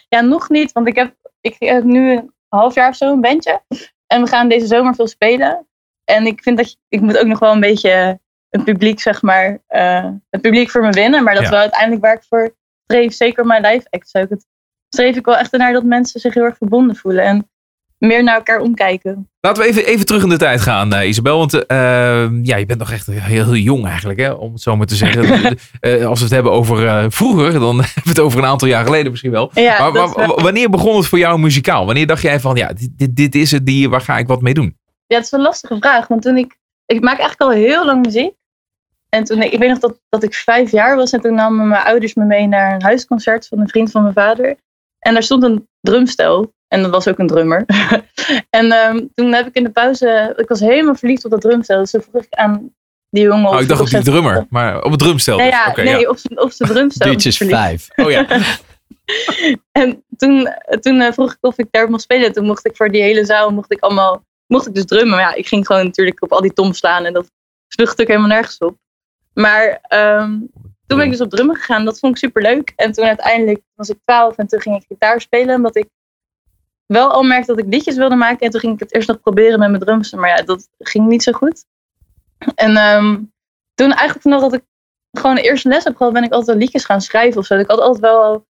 [0.09, 0.71] Ja, nog niet.
[0.71, 3.61] Want ik heb, ik heb nu een half jaar of zo een bandje.
[4.07, 5.67] En we gaan deze zomer veel spelen.
[6.03, 8.19] En ik vind dat je, ik moet ook nog wel een beetje
[8.49, 11.24] een publiek, zeg maar, eh, het publiek voor me winnen.
[11.24, 11.47] Maar dat Ja.
[11.49, 12.55] is wel uiteindelijk waar ik voor
[12.88, 13.13] streef.
[13.13, 14.09] Zeker mijn live act.
[14.09, 14.45] Zou ik het,
[14.89, 17.24] streef ik wel echt naar dat mensen zich heel erg verbonden voelen.
[17.24, 17.49] En
[18.03, 19.29] meer naar elkaar omkijken.
[19.39, 21.37] Laten we even, even terug in de tijd gaan, eh, Isabel.
[21.37, 21.77] Want eh,
[22.41, 24.95] ja, je bent nog echt heel, heel jong eigenlijk, hè, om het zo maar te
[24.95, 25.21] zeggen.
[25.79, 28.85] Eh, als we het hebben over vroeger, dan hebben we het over een aantal jaar
[28.85, 29.51] geleden misschien wel.
[29.53, 31.85] Ja, maar dat is maar wel- wanneer begon het voor jou muzikaal?
[31.85, 34.53] Wanneer dacht jij van, ja, dit, dit, is het, die, waar ga ik wat mee
[34.53, 34.77] doen?
[35.07, 36.07] Ja, het is een lastige vraag.
[36.07, 36.57] Want toen ik.
[36.85, 38.33] Ik maak eigenlijk al heel lang muziek.
[39.09, 41.11] En toen ik, ik weet nog dat, dat ik vijf jaar was.
[41.11, 44.13] En toen namen mijn ouders me mee naar een huisconcert van een vriend van mijn
[44.13, 44.55] vader.
[44.99, 46.53] En daar stond een drumstel.
[46.74, 47.65] En dat was ook een drummer.
[48.59, 50.34] en ehm, toen heb ik in de pauze.
[50.38, 51.80] Ik was helemaal verliefd op dat drumstel.
[51.80, 52.74] Dus toen vroeg ik aan
[53.09, 53.47] die jongen.
[53.47, 55.38] Oh, of ik dacht op die of drummer, maar op het drumstel.
[55.38, 55.59] Nee, dus.
[55.76, 56.09] ja, nee ja.
[56.09, 57.07] op zijn op zijn drumstel.
[57.07, 57.57] Duurtjes verliefd.
[57.57, 57.89] vijf.
[57.95, 58.26] Oh ja.
[59.71, 60.49] En toen,
[60.80, 62.34] toen eh, vroeg ik of ik daar mocht spelen.
[62.34, 65.09] Toen mocht ik voor die hele zaal mocht ik allemaal mocht ik dus drummen.
[65.09, 67.05] Maar ja, ik ging gewoon natuurlijk op al die tom slaan.
[67.05, 67.32] En dat
[67.67, 68.78] sloeg natuurlijk helemaal nergens op.
[69.34, 70.32] Maar ehm,
[70.88, 71.86] toen ben ik dus op drummen gegaan.
[71.86, 72.74] Dat vond ik super leuk.
[72.76, 75.55] En toen uiteindelijk was ik 12 en toen ging ik gitaar spelen.
[75.55, 75.88] Omdat ik
[76.86, 78.39] wel al merkte dat ik liedjes wilde maken.
[78.39, 80.11] En toen ging ik het eerst nog proberen met mijn drums.
[80.13, 81.65] Maar ja, dat ging niet zo goed.
[82.55, 83.19] En ehm,
[83.73, 84.63] toen eigenlijk vanaf dat ik
[85.11, 87.55] gewoon eerst les heb gehad, ben ik altijd liedjes gaan schrijven of zo.
[87.57, 88.45] Ik had altijd wel al.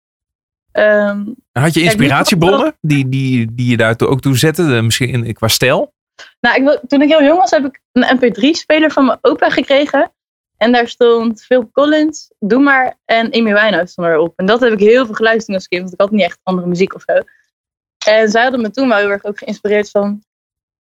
[0.73, 4.63] ehm, Had je inspiratiebronnen die, die, die je daar ook toe zette?
[4.63, 5.93] Misschien in, qua stijl?
[6.41, 10.13] nou, ik, toen ik heel jong was, heb ik een MP3-speler van mijn opa gekregen.
[10.57, 14.33] En daar stond Phil Collins, Doe Maar en Amy Winehouse stond erop.
[14.37, 16.69] En dat heb ik heel veel geluisterd als kind, want ik had niet echt andere
[16.69, 17.13] muziek of zo.
[18.07, 20.23] En zij hadden me toen wel heel erg ook geïnspireerd van...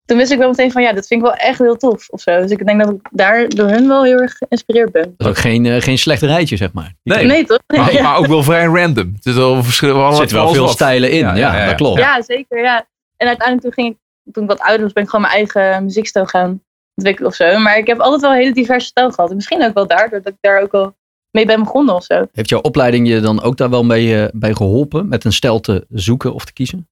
[0.05, 2.22] Toen wist ik wel meteen van, ja, dat vind ik wel echt heel tof of
[2.22, 2.41] zo.
[2.41, 5.03] Dus ik denk dat ik daar door hun wel heel erg geïnspireerd ben.
[5.03, 6.93] Dat is ook geen, eh, geen slecht rijtje, zeg maar.
[7.03, 7.26] Nee.
[7.26, 7.59] Nee, toch?
[7.67, 8.03] Maar, ja.
[8.03, 9.13] maar ook wel vrij random.
[9.15, 10.05] Het is wel verschil.
[10.05, 11.17] Er zitten wel veel stijlen in.
[11.17, 11.65] Ja, Ja, ja, ja.
[11.65, 11.99] dat klopt.
[11.99, 12.61] Ja, zeker.
[12.61, 12.88] Ja.
[13.17, 15.84] En uiteindelijk toen ging ik, toen ik wat ouder was, ben ik gewoon mijn eigen
[15.84, 16.61] muziekstijl gaan
[16.95, 17.59] ontwikkelen of zo.
[17.59, 19.30] Maar ik heb altijd wel een hele diverse stijl gehad.
[19.30, 20.95] En misschien ook wel daardoor dat ik daar ook al
[21.32, 22.26] mee ben begonnen of zo.
[22.32, 25.07] Heeft jouw opleiding je dan ook daar wel mee, eh, bij geholpen?
[25.07, 26.88] Met een stijl te zoeken of te kiezen?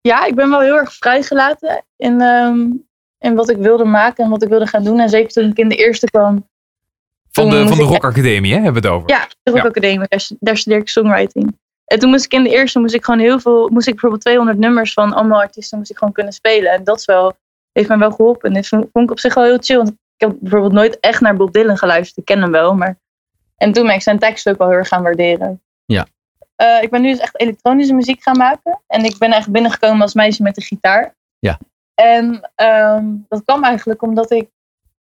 [0.00, 2.66] Ja, ik ben wel heel erg vrijgelaten in, ehm,
[3.18, 5.00] in wat ik wilde maken en wat ik wilde gaan doen.
[5.00, 6.48] En zeker toen ik in de eerste kwam.
[7.30, 9.10] Van de, van de Rock Academie, hè, hebben we het over.
[9.10, 9.68] Ja, de Rock Ja.
[9.68, 11.58] Academie, daar, daar studeer ik songwriting.
[11.84, 14.22] En toen moest ik in de eerste, moest ik gewoon heel veel, moest ik bijvoorbeeld
[14.22, 16.72] 200 nummers van allemaal artiesten moest ik gewoon kunnen spelen.
[16.72, 17.36] En dat is wel,
[17.72, 18.54] heeft mij wel geholpen.
[18.54, 19.76] En vond vond ik op zich wel heel chill.
[19.76, 22.16] Want ik heb bijvoorbeeld nooit echt naar Bob Dylan geluisterd.
[22.16, 22.98] Ik ken hem wel, maar...
[23.56, 25.62] En toen ben ik zijn tekst ook wel heel erg gaan waarderen.
[26.58, 28.80] Eh, ik ben nu dus echt elektronische muziek gaan maken.
[28.86, 31.14] En ik ben echt binnengekomen als meisje met de gitaar.
[31.38, 31.58] Ja.
[31.94, 34.48] En ehm, dat kwam eigenlijk omdat ik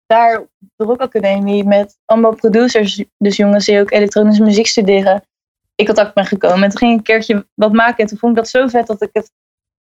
[0.06, 5.22] daar op de Rock Academie met allemaal producers, dus jongens die ook elektronische muziek studeren,
[5.74, 6.62] in contact ben gekomen.
[6.62, 7.98] En toen ging ik een keertje wat maken.
[7.98, 9.32] En toen vond ik dat zo vet dat ik het.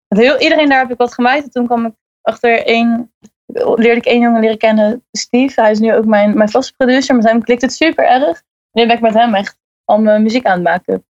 [0.07, 1.43] het heel, iedereen daar heb ik wat gemaaid.
[1.43, 3.13] En toen kwam ik achter één.
[3.53, 5.61] Leerde ik één jongen leren kennen, Steve.
[5.61, 7.15] Hij is nu ook mijn, mijn vaste producer.
[7.15, 8.38] Met hem klikt het super erg.
[8.71, 11.05] En nu ben ik met hem echt al mijn muziek aan het maken.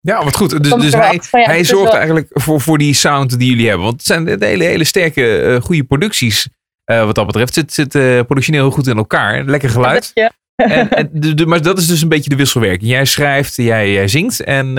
[0.00, 0.50] Ja, wat goed.
[0.62, 3.48] Dus, dus hij, ja, hij het is zorgt wel- eigenlijk voor, voor die sound die
[3.50, 3.84] jullie hebben.
[3.86, 6.48] Want het zijn hele, hele sterke, eh, goede producties.
[6.84, 9.44] eh, wat dat betreft zit, zit eh, productioneel heel goed in elkaar.
[9.44, 10.10] Lekker geluid.
[10.14, 12.90] Ja, En, en de, de- maar dat is dus een beetje de wisselwerking.
[12.90, 14.78] Jij schrijft, jij, jij zingt en,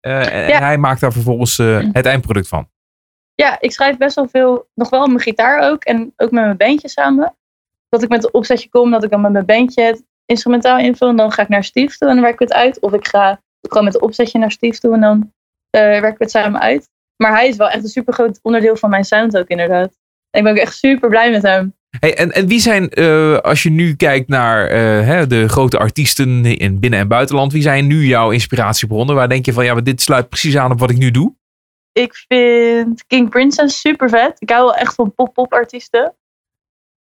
[0.00, 2.68] en hij maakt daar vervolgens eh, het eindproduct van.
[3.34, 5.84] ja, ik schrijf best wel veel, nog wel op mijn gitaar ook.
[5.84, 7.34] En ook met mijn bandje samen.
[7.88, 11.08] Dat ik met een opzetje kom, dat ik dan met mijn bandje het instrumentaal invul.
[11.08, 12.80] En dan ga ik naar Steve toe en dan werk ik het uit.
[12.80, 15.32] Of ik ga gewoon met een opzetje naar Steve toe en dan
[15.70, 16.88] eh werken we het samen uit.
[17.16, 19.96] Maar hij is wel echt een super groot onderdeel van mijn sound ook inderdaad.
[20.30, 21.76] En ik ben ook echt super blij met hem.
[22.00, 25.78] Hey, en, en wie zijn, eh, als je nu kijkt naar eh, hè, de grote
[25.78, 29.14] artiesten in binnen- en buitenland, wie zijn nu jouw inspiratiebronnen?
[29.14, 31.36] Waar denk je van, ja, maar dit sluit precies aan op wat ik nu doe?
[31.92, 34.40] Ik vind King Princess super vet.
[34.40, 36.16] Ik hou wel echt van pop-pop artiesten.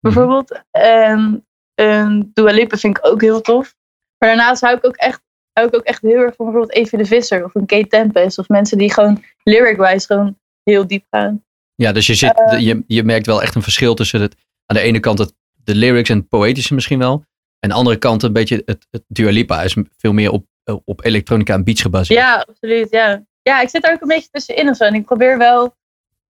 [0.01, 0.62] Bijvoorbeeld.
[0.70, 3.74] En, en Dua Lipa vind ik ook heel tof.
[4.18, 5.22] Maar daarnaast hou ik ook echt,
[5.59, 8.38] hou ik ook echt heel erg van bijvoorbeeld Evie de Visser of een Kate Tempest.
[8.38, 11.44] Of mensen die gewoon lyric-wise gewoon heel diep gaan.
[11.74, 12.59] Ja, dus je, zit, Eh.
[12.59, 14.34] je, je merkt wel echt een verschil tussen het,
[14.66, 17.12] aan de ene kant het, de lyrics en het poëtische misschien wel.
[17.12, 17.24] En
[17.61, 20.46] aan de andere kant een beetje het, het Dua Lipa is veel meer op,
[20.84, 22.20] op elektronica en beats gebaseerd.
[22.20, 22.90] Ja, absoluut.
[22.90, 23.24] Ja.
[23.42, 24.84] ja, ik zit daar ook een beetje tussenin of zo.
[24.84, 25.74] En ik probeer wel,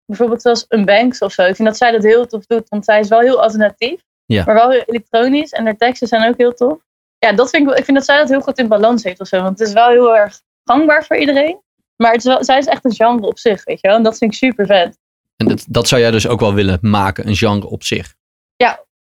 [0.05, 1.41] bijvoorbeeld zoals een Banks of zo.
[1.41, 4.01] Ik vind dat zij dat heel tof doet, want zij is wel heel alternatief.
[4.25, 4.43] Ja.
[4.45, 6.84] Maar wel heel elektronisch en haar teksten zijn ook heel tof.
[7.17, 9.27] Ja, dat vind ik, ik vind dat zij dat heel goed in balans heeft of
[9.27, 9.41] zo.
[9.41, 11.59] Want het is wel heel erg gangbaar voor iedereen.
[11.95, 13.97] Maar het is wel, zij is echt een genre op zich, weet je wel.
[13.97, 14.97] En dat vind ik super vet.
[15.35, 18.15] En dat, dat zou jij dus ook wel willen maken, een genre op zich.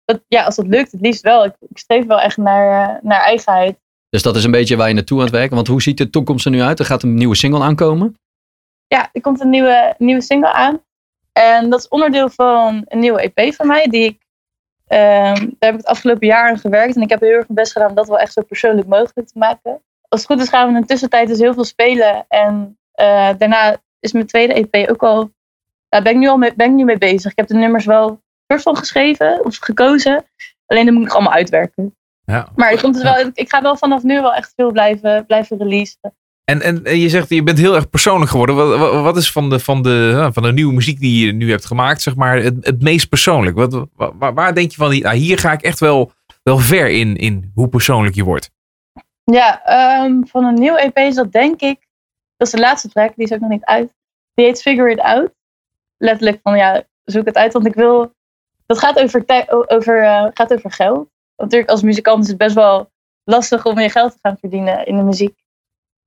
[0.05, 1.45] Dat, ja, als dat lukt, het liefst wel.
[1.45, 3.79] Ik, ik streef wel echt naar, eh, naar eigenheid.
[4.09, 5.55] Dus dat is een beetje waar je naartoe aan het werken.
[5.55, 6.79] Want hoe ziet de toekomst er nu uit?
[6.79, 8.19] Er gaat een nieuwe single aankomen.
[8.87, 10.83] ja, er komt een nieuwe, nieuwe single aan.
[11.33, 13.87] En dat is onderdeel van een nieuwe EP van mij.
[13.87, 14.24] Die ik,
[14.99, 16.97] daar heb ik het afgelopen jaar aan gewerkt.
[16.97, 19.29] En ik heb heel erg mijn best gedaan om dat wel echt zo persoonlijk mogelijk
[19.29, 19.83] te maken.
[20.09, 22.25] Als het goed is gaan we in de tussentijd dus heel veel spelen.
[22.29, 25.31] En eh, daarna is mijn tweede EP ook al...
[25.89, 27.31] Daar ben ik nu al mee, ben ik nu mee bezig.
[27.31, 30.25] Ik heb de nummers wel soort van geschreven of gekozen.
[30.67, 31.97] Alleen dat moet ik allemaal uitwerken.
[32.25, 32.49] Ja.
[32.57, 35.59] Maar er komt dus wel, ik ga wel vanaf nu wel echt veel blijven, blijven
[35.59, 36.15] releasen.
[36.45, 38.57] En, en, je zegt, je bent heel erg persoonlijk geworden.
[39.03, 42.03] Wat, is van de, van, de, van de nieuwe muziek die je nu hebt gemaakt,
[42.03, 43.57] zeg maar, het, het meest persoonlijk?
[43.57, 46.89] Wat, wa- waar, waar denk je van, nou, hier ga ik echt wel, wel ver
[46.91, 48.51] in, in hoe persoonlijk je wordt?
[49.25, 51.87] Ja, ehm, van een nieuw EP is dat denk ik.
[52.37, 53.95] Dat is de laatste track, die is ook nog niet uit.
[54.35, 55.31] Die heet Figure It Out.
[55.99, 58.13] Letterlijk van ja, zoek het uit, want ik wil.
[58.67, 59.25] Dat gaat over,
[59.67, 60.97] over, eh, gaat over geld.
[60.97, 62.91] Want natuurlijk als muzikant is het best wel
[63.25, 65.44] lastig om je geld te gaan verdienen in de muziek.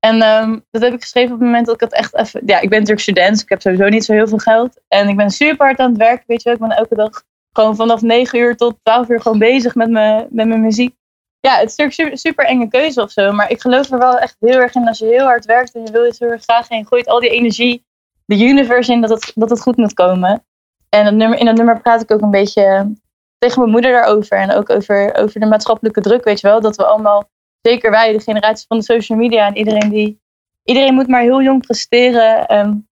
[0.07, 2.41] En ehm, dat heb ik geschreven op het moment dat ik het echt even...
[2.45, 4.81] Ja, ik ben natuurlijk student, dus ik heb sowieso niet zo heel veel geld.
[4.87, 6.53] En ik ben super hard aan het werken, weet je wel.
[6.53, 10.27] Ik ben elke dag gewoon vanaf 9 uur tot 12 uur gewoon bezig met, me,
[10.29, 10.95] met mijn muziek.
[11.39, 13.31] Ja, het is natuurlijk super, super enge keuze of zo.
[13.31, 15.85] Maar ik geloof er wel echt heel erg in als je heel hard werkt en
[15.85, 17.85] je wil iets heel erg graag en je gooit al die energie
[18.25, 20.45] de universe in dat het, dat het goed moet komen.
[20.89, 22.93] En dat nummer, in dat nummer praat ik ook een beetje
[23.37, 24.37] tegen mijn moeder daarover.
[24.37, 26.61] En ook over, over de maatschappelijke druk, weet je wel.
[26.61, 27.29] Dat we allemaal,
[27.61, 30.21] zeker wij, de generatie van de social media en iedereen die...
[30.63, 32.89] Iedereen moet maar heel jong presteren en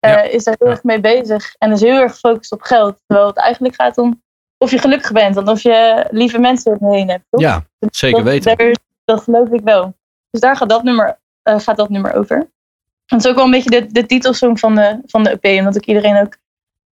[0.00, 0.22] eh, Ja.
[0.22, 1.54] is daar heel erg mee bezig.
[1.58, 2.98] En is heel erg gefocust op geld.
[3.06, 4.22] Terwijl het eigenlijk gaat om
[4.58, 5.36] of je gelukkig bent.
[5.36, 7.24] En of je lieve mensen om je heen hebt.
[7.30, 7.40] Toch?
[7.40, 8.56] Ja, zeker dat, weten.
[8.56, 9.94] daar- dat geloof ik wel.
[10.30, 12.50] Dus daar gaat dat nummer, eh, gaat dat nummer over.
[13.06, 15.58] Het is ook wel een beetje de, de titelsong van de, van de EP.
[15.58, 16.36] Omdat ik iedereen ook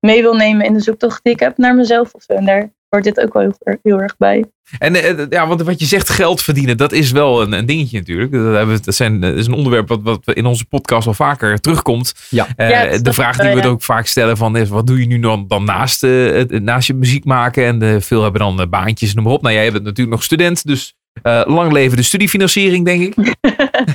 [0.01, 2.15] mee wil nemen in de zoektocht die ik heb naar mezelf.
[2.15, 2.33] Of zo.
[2.33, 4.45] En daar hoort dit ook wel heel, erg- heel erg bij.
[4.79, 7.99] En eh, ja, want wat je zegt, geld verdienen, dat is wel een, een dingetje
[7.99, 8.33] natuurlijk.
[8.33, 11.61] Dat, hebben dat, zijn, dat is een onderwerp wat, wat in onze podcast al vaker
[11.61, 12.15] terugkomt.
[12.31, 12.47] Ja.
[12.57, 13.67] Eh, Ja, de vraag die we ja.
[13.67, 16.95] ook vaak stellen van is, wat doe je nu dan, dan naast, eh, naast je
[16.95, 17.65] muziek maken?
[17.65, 19.43] En eh, veel hebben dan eh, baantjes, noem maar op.
[19.43, 23.15] Nou, jij bent natuurlijk nog student, dus eh, lang leven de studiefinanciering, denk ik.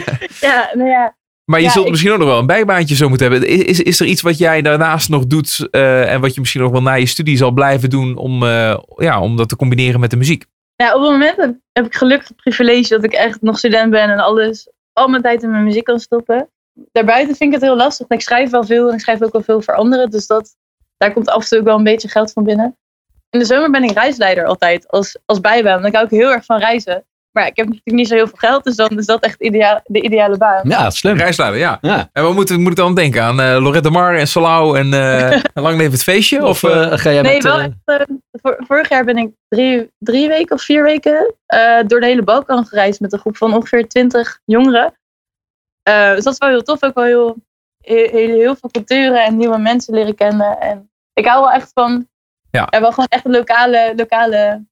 [0.41, 1.15] Ja, nou ja.
[1.45, 3.49] Maar je Ja, zult ik- misschien ook nog wel een bijbaantje zo moeten hebben.
[3.49, 6.71] Is, is er iets wat jij daarnaast nog doet eh, en wat je misschien nog
[6.71, 10.09] wel na je studie zal blijven doen om, eh, ja, om dat te combineren met
[10.09, 10.45] de muziek?
[10.77, 13.91] Nou, op het moment heb, heb ik gelukkig het privilege dat ik echt nog student
[13.91, 14.09] ben.
[14.09, 16.49] En alles, al mijn tijd in mijn muziek kan stoppen.
[16.91, 18.07] Daarbuiten vind ik het heel lastig.
[18.07, 20.09] Ik schrijf wel veel en ik schrijf ook wel veel voor anderen.
[20.09, 20.55] Dus dat,
[20.97, 22.77] daar komt af en toe ook wel een beetje geld van binnen.
[23.29, 25.81] In de zomer ben ik reisleider altijd als, als bijbaan.
[25.81, 27.05] Dan hou ik heel erg van reizen.
[27.35, 28.63] Maar ja, ik heb natuurlijk niet zo heel veel geld.
[28.63, 30.61] Dus dan is dat echt ideaal, de ideale baan.
[30.69, 31.17] Ja, slim.
[31.17, 31.77] Reisleider, ja.
[31.81, 32.09] Ja.
[32.13, 33.39] En wat moet, moet ik dan denken aan?
[33.41, 36.43] eh Lorette Mar en Salau en eh Lang Leven het Feestje?
[36.45, 37.43] Of Of, eh, ga jij Nee, met...
[37.43, 37.71] wel echt.
[38.41, 42.23] vor- vorig jaar ben ik drie, drie weken of vier weken eh, door de hele
[42.23, 44.93] Balkan gereisd met een groep van ongeveer twintig jongeren.
[45.83, 46.83] Eh, dus dat is wel heel tof.
[46.83, 47.35] Ook wel heel,
[47.81, 50.59] heel, heel, heel veel culturen en nieuwe mensen leren kennen.
[50.59, 52.07] En ik hou wel echt van.
[52.51, 52.67] Ja.
[52.69, 53.93] wel gewoon echt een lokale.
[53.95, 54.65] lokale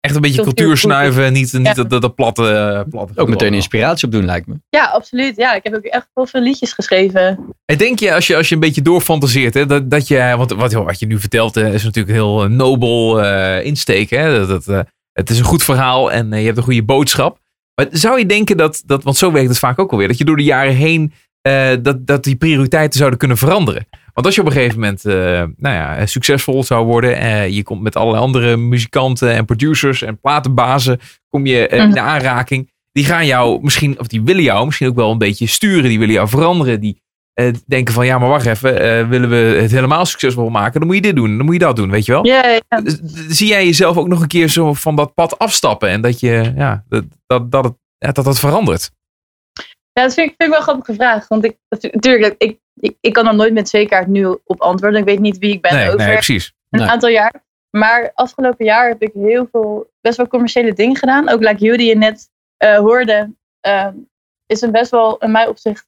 [0.00, 1.72] echt een beetje cultuur- cultuur snuiven, niet, niet Ja.
[1.74, 4.54] dat, dat, dat platte, eh, platte ook meteen inspiratie op doen, lijkt me.
[4.68, 5.36] ja, absoluut.
[5.36, 7.38] Ja, ik heb ook echt wel veel liedjes geschreven.
[7.64, 10.52] En denk je, als je, als je een beetje doorfantaseert, hè, dat, dat je, want
[10.52, 14.10] wat, wat je nu vertelt eh, is natuurlijk een heel eh, nobel eh, insteek.
[14.10, 14.46] Hè?
[14.46, 17.38] Dat, dat, het is een goed verhaal en je hebt een goede boodschap.
[17.74, 20.24] Maar zou je denken dat, dat, want zo werkt het vaak ook alweer, dat je
[20.24, 23.86] door de jaren heen, eh, dat, dat die prioriteiten zouden kunnen veranderen?
[24.12, 25.14] Want als je op een gegeven moment eh,
[25.56, 30.20] nou ja, succesvol zou worden, eh, je komt met allerlei andere muzikanten en producers en
[30.20, 31.94] platenbazen, kom je eh, in Mhm.
[31.94, 32.70] de aanraking.
[32.92, 35.88] Die gaan jou misschien, of die willen jou misschien ook wel een beetje sturen.
[35.88, 36.80] Die willen jou veranderen.
[36.80, 37.02] Die
[37.66, 39.08] denken van, ja, maar wacht even.
[39.08, 40.78] willen we het helemaal succesvol maken?
[40.80, 41.36] Dan moet je dit doen.
[41.36, 42.26] Dan moet je dat doen, weet je wel?
[42.26, 42.80] Ja, ja, ja.
[42.80, 45.88] Dus, Zie jij jezelf ook nog een keer zo van dat pad afstappen?
[45.88, 47.64] En dat je, ja, dat, dat, dat,
[47.98, 48.90] het, dat het verandert?
[49.92, 51.28] Ja, dat vind ik, vind ik wel een grappige vraag.
[51.28, 51.56] Want ik,
[51.90, 55.00] natuurlijk, ik, ik, ik kan er nooit met zekerheid nu op antwoorden.
[55.00, 56.54] Ik weet niet wie ik ben Nee, over nee, precies.
[56.70, 56.88] een Nee.
[56.88, 57.44] aantal jaar.
[57.70, 61.28] Maar afgelopen jaar heb ik heel veel, best wel commerciële dingen gedaan.
[61.28, 63.94] Ook like die je net eh, hoorde, ehm,
[64.46, 65.86] is een best wel in mijn opzicht,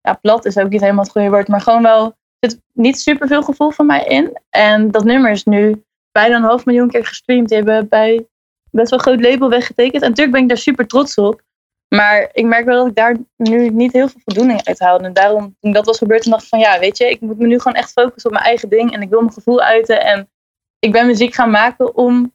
[0.00, 2.04] ja, plat is ook niet helemaal het goede woord, maar gewoon wel,
[2.38, 4.38] er zit niet super veel gevoel van mij in.
[4.50, 7.48] En dat nummer is nu bijna een half miljoen keer gestreamd.
[7.48, 8.26] Die hebben bij
[8.70, 10.02] best wel een groot label weggetekend.
[10.02, 11.42] En natuurlijk ben ik daar super trots op.
[11.94, 14.98] Maar ik merk wel dat ik daar nu niet heel veel voldoening uit haal.
[14.98, 17.46] En daarom, toen dat was gebeurd, dacht ik van ja, weet je, ik moet me
[17.46, 18.92] nu gewoon echt focussen op mijn eigen ding.
[18.92, 20.00] En ik wil mijn gevoel uiten.
[20.00, 20.30] En
[20.78, 22.34] ik ben muziek gaan maken om,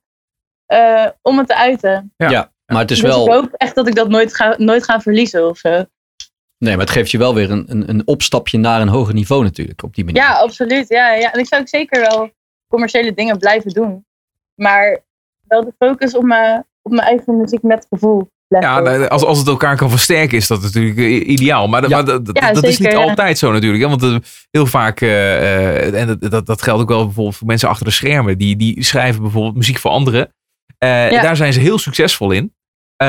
[0.66, 2.14] eh, om het te uiten.
[2.18, 2.30] Ja.
[2.30, 3.32] Ja, maar het is dus ik wel...
[3.32, 5.86] hoop echt dat ik dat nooit ga, nooit ga verliezen of zo.
[6.58, 9.44] Nee, maar het geeft je wel weer een, een, een opstapje naar een hoger niveau
[9.44, 10.22] natuurlijk, op die manier.
[10.22, 10.88] Ja, absoluut.
[10.90, 11.34] Ja, ja.
[11.34, 12.32] En ik zou ook zeker wel
[12.68, 14.06] commerciële dingen blijven doen.
[14.56, 15.04] Maar
[15.48, 18.30] wel de focus op mijn, op mijn eigen muziek met gevoel.
[18.48, 21.68] Ja, als, als het elkaar kan versterken, is dat natuurlijk eh, ideaal.
[21.68, 21.96] Maar, Ja.
[21.96, 22.98] maar dat, dat- Ja, dat is niet ja.
[22.98, 23.84] altijd zo natuurlijk.
[23.84, 23.90] Hè?
[23.90, 24.16] Want eh,
[24.52, 28.38] heel vaak, eh, en dat, dat, geldt ook wel bijvoorbeeld voor mensen achter de schermen.
[28.38, 30.34] Die, die schrijven bijvoorbeeld muziek voor anderen.
[30.78, 32.54] Daar zijn ze heel succesvol in.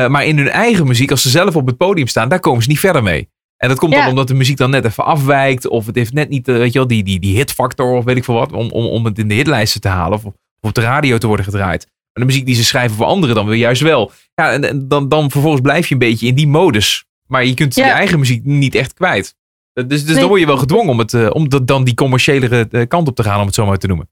[0.09, 2.69] Maar in hun eigen muziek, als ze zelf op het podium staan, daar komen ze
[2.69, 3.29] niet verder mee.
[3.57, 5.69] En dat komt dan omdat de muziek dan net even afwijkt.
[5.69, 8.25] Of het heeft net niet, weet je wel, die, die, die hitfactor of weet ik
[8.25, 8.53] veel wat.
[8.53, 10.19] Om, om, om het in de hitlijsten te halen.
[10.19, 11.87] Of, of op de radio te worden gedraaid.
[12.17, 14.13] Maar de muziek die ze schrijven voor anderen dan weer juist wel.
[14.35, 17.05] Ja, en, dan, dan vervolgens blijf je een beetje in die modus.
[17.27, 19.35] Maar je kunt je eigen muziek niet echt kwijt.
[19.73, 20.15] Dus, dus Nee.
[20.15, 23.09] dan word je wel gedwongen om, het, eh, om dat, dan die commerciële eh, kant
[23.09, 24.11] op te gaan, om het zo maar te noemen.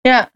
[0.00, 0.30] Ja,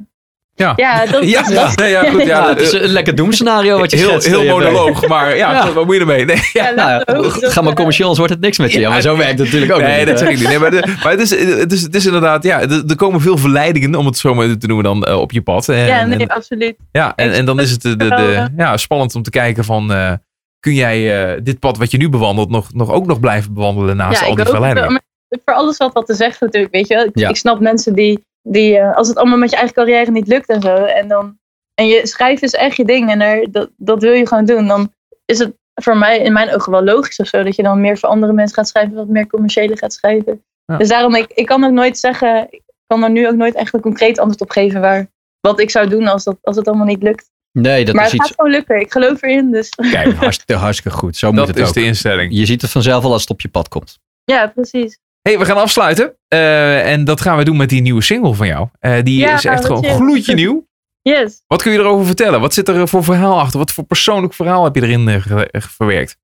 [0.54, 3.14] Ja, ja, dat, ja, dat- nee, ja, goed, ja, Ja, het is eh, een lekker
[3.14, 5.72] doemscenario wat je heel, schetst, heel eh, monoloog, maar ja, Ja.
[5.72, 6.24] wat moet je ermee?
[6.24, 6.70] Nee, ja.
[6.70, 8.80] Nou, dat, ga maar eh, commercieel, anders wordt het niks met je.
[8.80, 10.48] Ja, maar zo werkt het natuurlijk ook Nee, niet, dat zeg ik niet.
[10.48, 13.36] Nee, maar de- maar het, is, het, is, het is inderdaad, ja, er, komen veel
[13.38, 15.68] verleidingen, om het zo maar te noemen, dan eh, op je pad.
[15.68, 16.76] En, Ja, nee, en- absoluut.
[16.92, 19.92] ja, en, en dan is het de, de, de- ja, spannend om te kijken van,
[19.92, 20.12] eh,
[20.60, 23.96] kun jij eh, dit pad wat je nu bewandelt nog, nog ook nog blijven bewandelen
[23.96, 24.70] naast ja, al ik die hoop het wel.
[24.72, 25.02] verleidingen?
[25.44, 27.04] Voor alles wat wat te zeggen natuurlijk, weet je wel.
[27.04, 27.28] Ik, Ja.
[27.28, 30.48] ik snap mensen die, die eh, als het allemaal met je eigen carrière niet lukt
[30.48, 30.74] en zo.
[30.74, 31.38] En, dan,
[31.74, 34.66] en je schrijven is echt je ding en er, dat, dat wil je gewoon doen.
[34.66, 34.92] Dan
[35.24, 37.42] is het voor mij in mijn ogen wel logisch of zo.
[37.42, 40.44] Dat je dan meer voor andere mensen gaat schrijven, wat meer commerciële gaat schrijven.
[40.64, 40.76] Ja.
[40.76, 43.74] Dus daarom, ik, ik kan ook nooit zeggen, ik kan er nu ook nooit echt
[43.74, 45.06] een concreet antwoord op geven waar,
[45.40, 47.30] wat ik zou doen als, dat, als het allemaal niet lukt.
[47.52, 49.50] Nee, dat maar is het gaat gewoon lukken, ik geloof erin.
[49.50, 51.16] Dus Kijk, hartstikke, hartstikke goed.
[51.16, 51.74] Zo moet Dat het is ook.
[51.74, 52.36] de instelling.
[52.36, 53.98] Je ziet het vanzelf al als het op je pad komt.
[54.24, 54.98] ja, precies.
[55.22, 56.16] Hey, we gaan afsluiten.
[56.28, 58.68] Eh, en dat gaan we doen met die nieuwe single van jou.
[58.78, 60.68] Eh, die Ja, is echt gewoon je- gloedje nieuw.
[61.02, 61.42] Yes.
[61.46, 62.40] Wat kun je erover vertellen?
[62.40, 63.58] Wat zit er voor verhaal achter?
[63.58, 65.14] Wat voor persoonlijk verhaal heb je erin eh,
[65.50, 66.16] eh, verwerkt?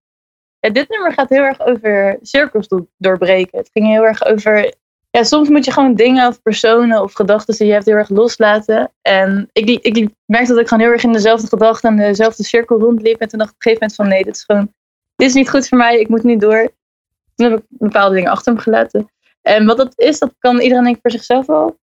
[0.61, 3.59] Ja, dit nummer gaat heel erg over cirkels do- doorbreken.
[3.59, 4.75] Het ging heel erg over.
[5.11, 8.09] Ja, soms moet je gewoon dingen of personen of gedachten die je hebt heel erg
[8.09, 8.93] loslaten.
[9.03, 12.79] En ik, ik merkte dat ik gewoon heel erg in dezelfde gedachten en dezelfde cirkel
[12.79, 13.21] rondliep.
[13.21, 14.73] En toen dacht ik op een gegeven moment van nee, dit is gewoon.
[15.17, 16.71] Dit is niet goed voor mij, ik moet nu door.
[17.37, 19.11] Toen heb ik bepaalde dingen achter me gelaten.
[19.43, 21.79] En wat dat is, dat kan iedereen denk ik voor zichzelf wel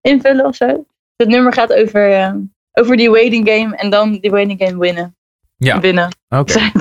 [0.00, 0.84] invullen of zo.
[1.16, 2.32] Het nummer gaat over, eh,
[2.72, 5.16] over die waiting game en dan die waiting game winnen.
[5.56, 5.80] Ja.
[5.80, 6.08] Winnen.
[6.28, 6.60] Oké.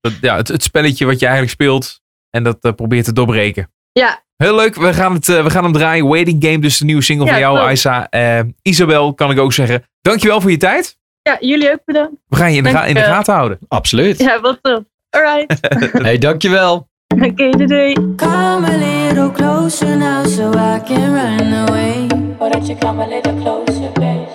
[0.00, 3.70] Dat- Ja, het, het spelletje wat je eigenlijk speelt en dat eh, probeert te doorbreken.
[3.92, 6.06] Ja, Heel leuk, we gaan, het, eh, we gaan hem draaien.
[6.08, 7.68] Waiting Game, dus de nieuwe single Ja, van jou, klopt.
[7.68, 8.08] Aisa.
[8.08, 9.84] Eh, Isabel, kan ik ook zeggen.
[10.00, 10.98] Dankjewel voor je tijd.
[11.22, 12.14] ja, jullie ook bedankt.
[12.26, 13.16] We gaan je in de, ga- in de Dankjewel.
[13.18, 13.58] gaten houden.
[13.68, 14.18] Absoluut.
[14.18, 14.82] Ja, wat tof.
[15.10, 15.58] Alright.
[16.06, 16.88] hey, dankjewel.
[17.14, 17.94] Oké, doei doei.
[18.16, 22.06] Come a little closer now so I can run away.
[22.38, 24.28] Why don't you come a little closer, babe?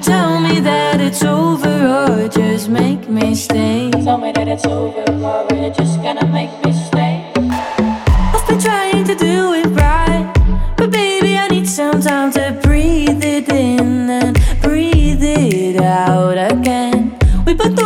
[0.00, 3.90] Tell me that it's over or just make me stay.
[3.90, 7.24] Tell me that it's over or you're just gonna make me stay.
[7.36, 10.32] I've been trying to do it right,
[10.76, 17.18] but baby, I need some time to breathe it in and breathe it out again.
[17.46, 17.83] We both know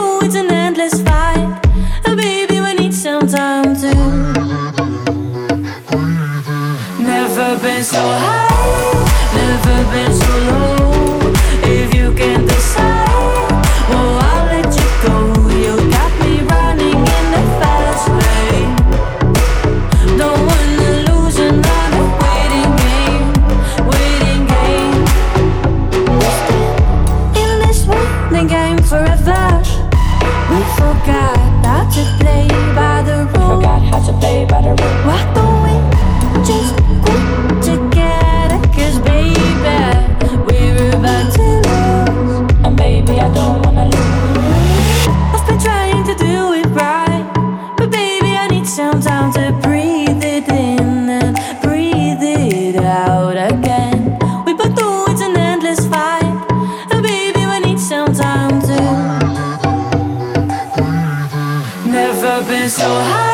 [62.68, 63.27] so high,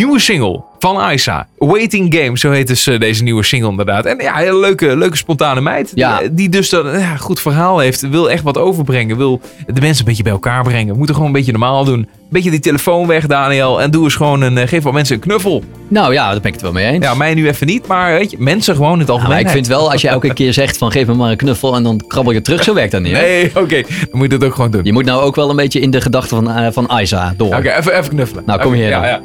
[0.00, 1.46] nieuwe single van Aisa.
[1.58, 4.04] Waiting Game, zo heet dus eh, deze nieuwe single inderdaad.
[4.04, 5.92] En ja, hele leuke, leuke spontane meid.
[5.94, 6.18] Ja.
[6.18, 8.08] Die, die dus een ja, goed verhaal heeft.
[8.08, 9.16] Wil echt wat overbrengen.
[9.16, 10.88] Wil de mensen een beetje bij elkaar brengen.
[10.92, 11.98] We moeten gewoon een beetje normaal doen.
[11.98, 13.82] Een beetje die telefoon weg, Daniel.
[13.82, 15.62] En doe eens gewoon een, eh, geef wat mensen een knuffel.
[15.88, 17.04] Nou ja, daar ben ik het wel mee eens.
[17.04, 19.36] Ja, mij nu even niet, maar weet je, mensen gewoon in het Ja, algemeen.
[19.36, 21.76] maar ik vind wel, als je elke keer zegt van geef me maar een knuffel
[21.76, 23.12] en dan krabbel je terug, zo werkt dat niet.
[23.16, 23.20] hè?
[23.20, 23.82] Nee, oké.
[23.82, 24.84] Dan moet je dat ook gewoon doen.
[24.84, 27.54] Je moet nou ook wel een beetje in de gedachten van, eh, van Isa door.
[27.56, 28.42] Oké, even, even knuffelen.
[28.46, 29.20] Nou, kom Oké, hier Ja, ja.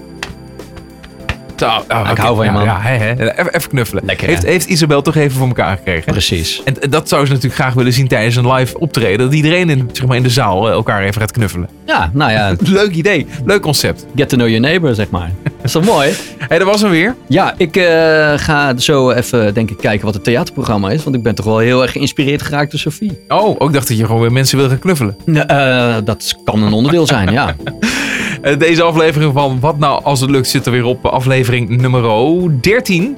[1.64, 2.64] Oh, ik hou van je, man.
[2.64, 3.12] Ja, hè, hè.
[3.12, 4.06] Even, even knuffelen.
[4.06, 6.12] Lekker, heeft, heeft Isabel toch even voor elkaar gekregen?
[6.12, 6.62] Precies.
[6.64, 9.18] En en dat zou ze natuurlijk graag willen zien tijdens een live optreden.
[9.18, 11.70] Dat iedereen in, zeg maar, in de zaal eh, elkaar even gaat knuffelen.
[11.86, 13.28] Ja, nou ja, Leuk idee.
[13.45, 14.06] Leuk concept.
[14.16, 15.32] get to know your neighbor, zeg maar.
[15.43, 16.14] Dat is toch mooi?
[16.38, 17.16] Hé, dat was hem weer.
[17.28, 21.03] Ja, ik eh, ga zo even, denk ik, kijken wat het theaterprogramma is.
[21.03, 23.20] Want ik ben toch wel heel erg geïnspireerd geraakt door Sophie.
[23.28, 25.18] Oh, ook dacht dat je gewoon weer mensen wil gaan knuffelen.
[25.26, 27.56] Eh, dat kan een onderdeel zijn, ja.
[28.46, 32.60] Eh, Deze aflevering van Wat Nou Als Het Lukt zit er weer op aflevering nummer
[32.62, 33.18] 13.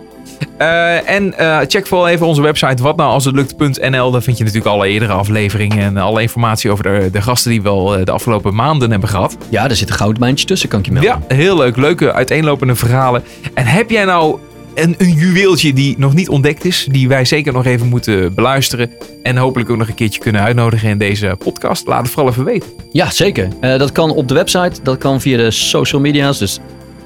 [0.57, 4.11] Eh, en eh, check vooral even onze website watnoualshetlukt.nl.
[4.11, 7.61] Daar vind je natuurlijk alle eerdere afleveringen en alle informatie over de, de gasten die
[7.61, 9.37] we al de afgelopen maanden hebben gehad.
[9.49, 11.23] Ja, er zit een goudmijntje tussen, kan ik je melden.
[11.29, 11.75] Ja, heel leuk.
[11.75, 13.23] Leuke uiteenlopende verhalen.
[13.53, 14.39] En heb jij nou
[14.77, 18.91] een, een juweeltje die nog niet ontdekt is, die wij zeker nog even moeten beluisteren
[19.23, 21.87] en hopelijk ook nog een keertje kunnen uitnodigen in deze podcast?
[21.87, 22.69] Laat het vooral even weten.
[22.91, 23.47] Ja, zeker.
[23.61, 26.37] Eh, dat kan op de website, dat kan via de social media's.
[26.37, 26.59] Dus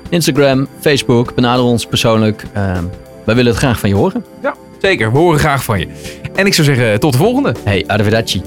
[0.10, 2.44] Instagram, Facebook, benader ons persoonlijk.
[2.54, 2.78] Eh,
[3.26, 4.26] wij willen het graag van je horen.
[4.42, 5.12] Ja, zeker.
[5.12, 5.88] We horen graag van je.
[6.36, 7.56] En ik zou zeggen, tot de volgende.
[7.64, 8.42] Hey, arrivederci.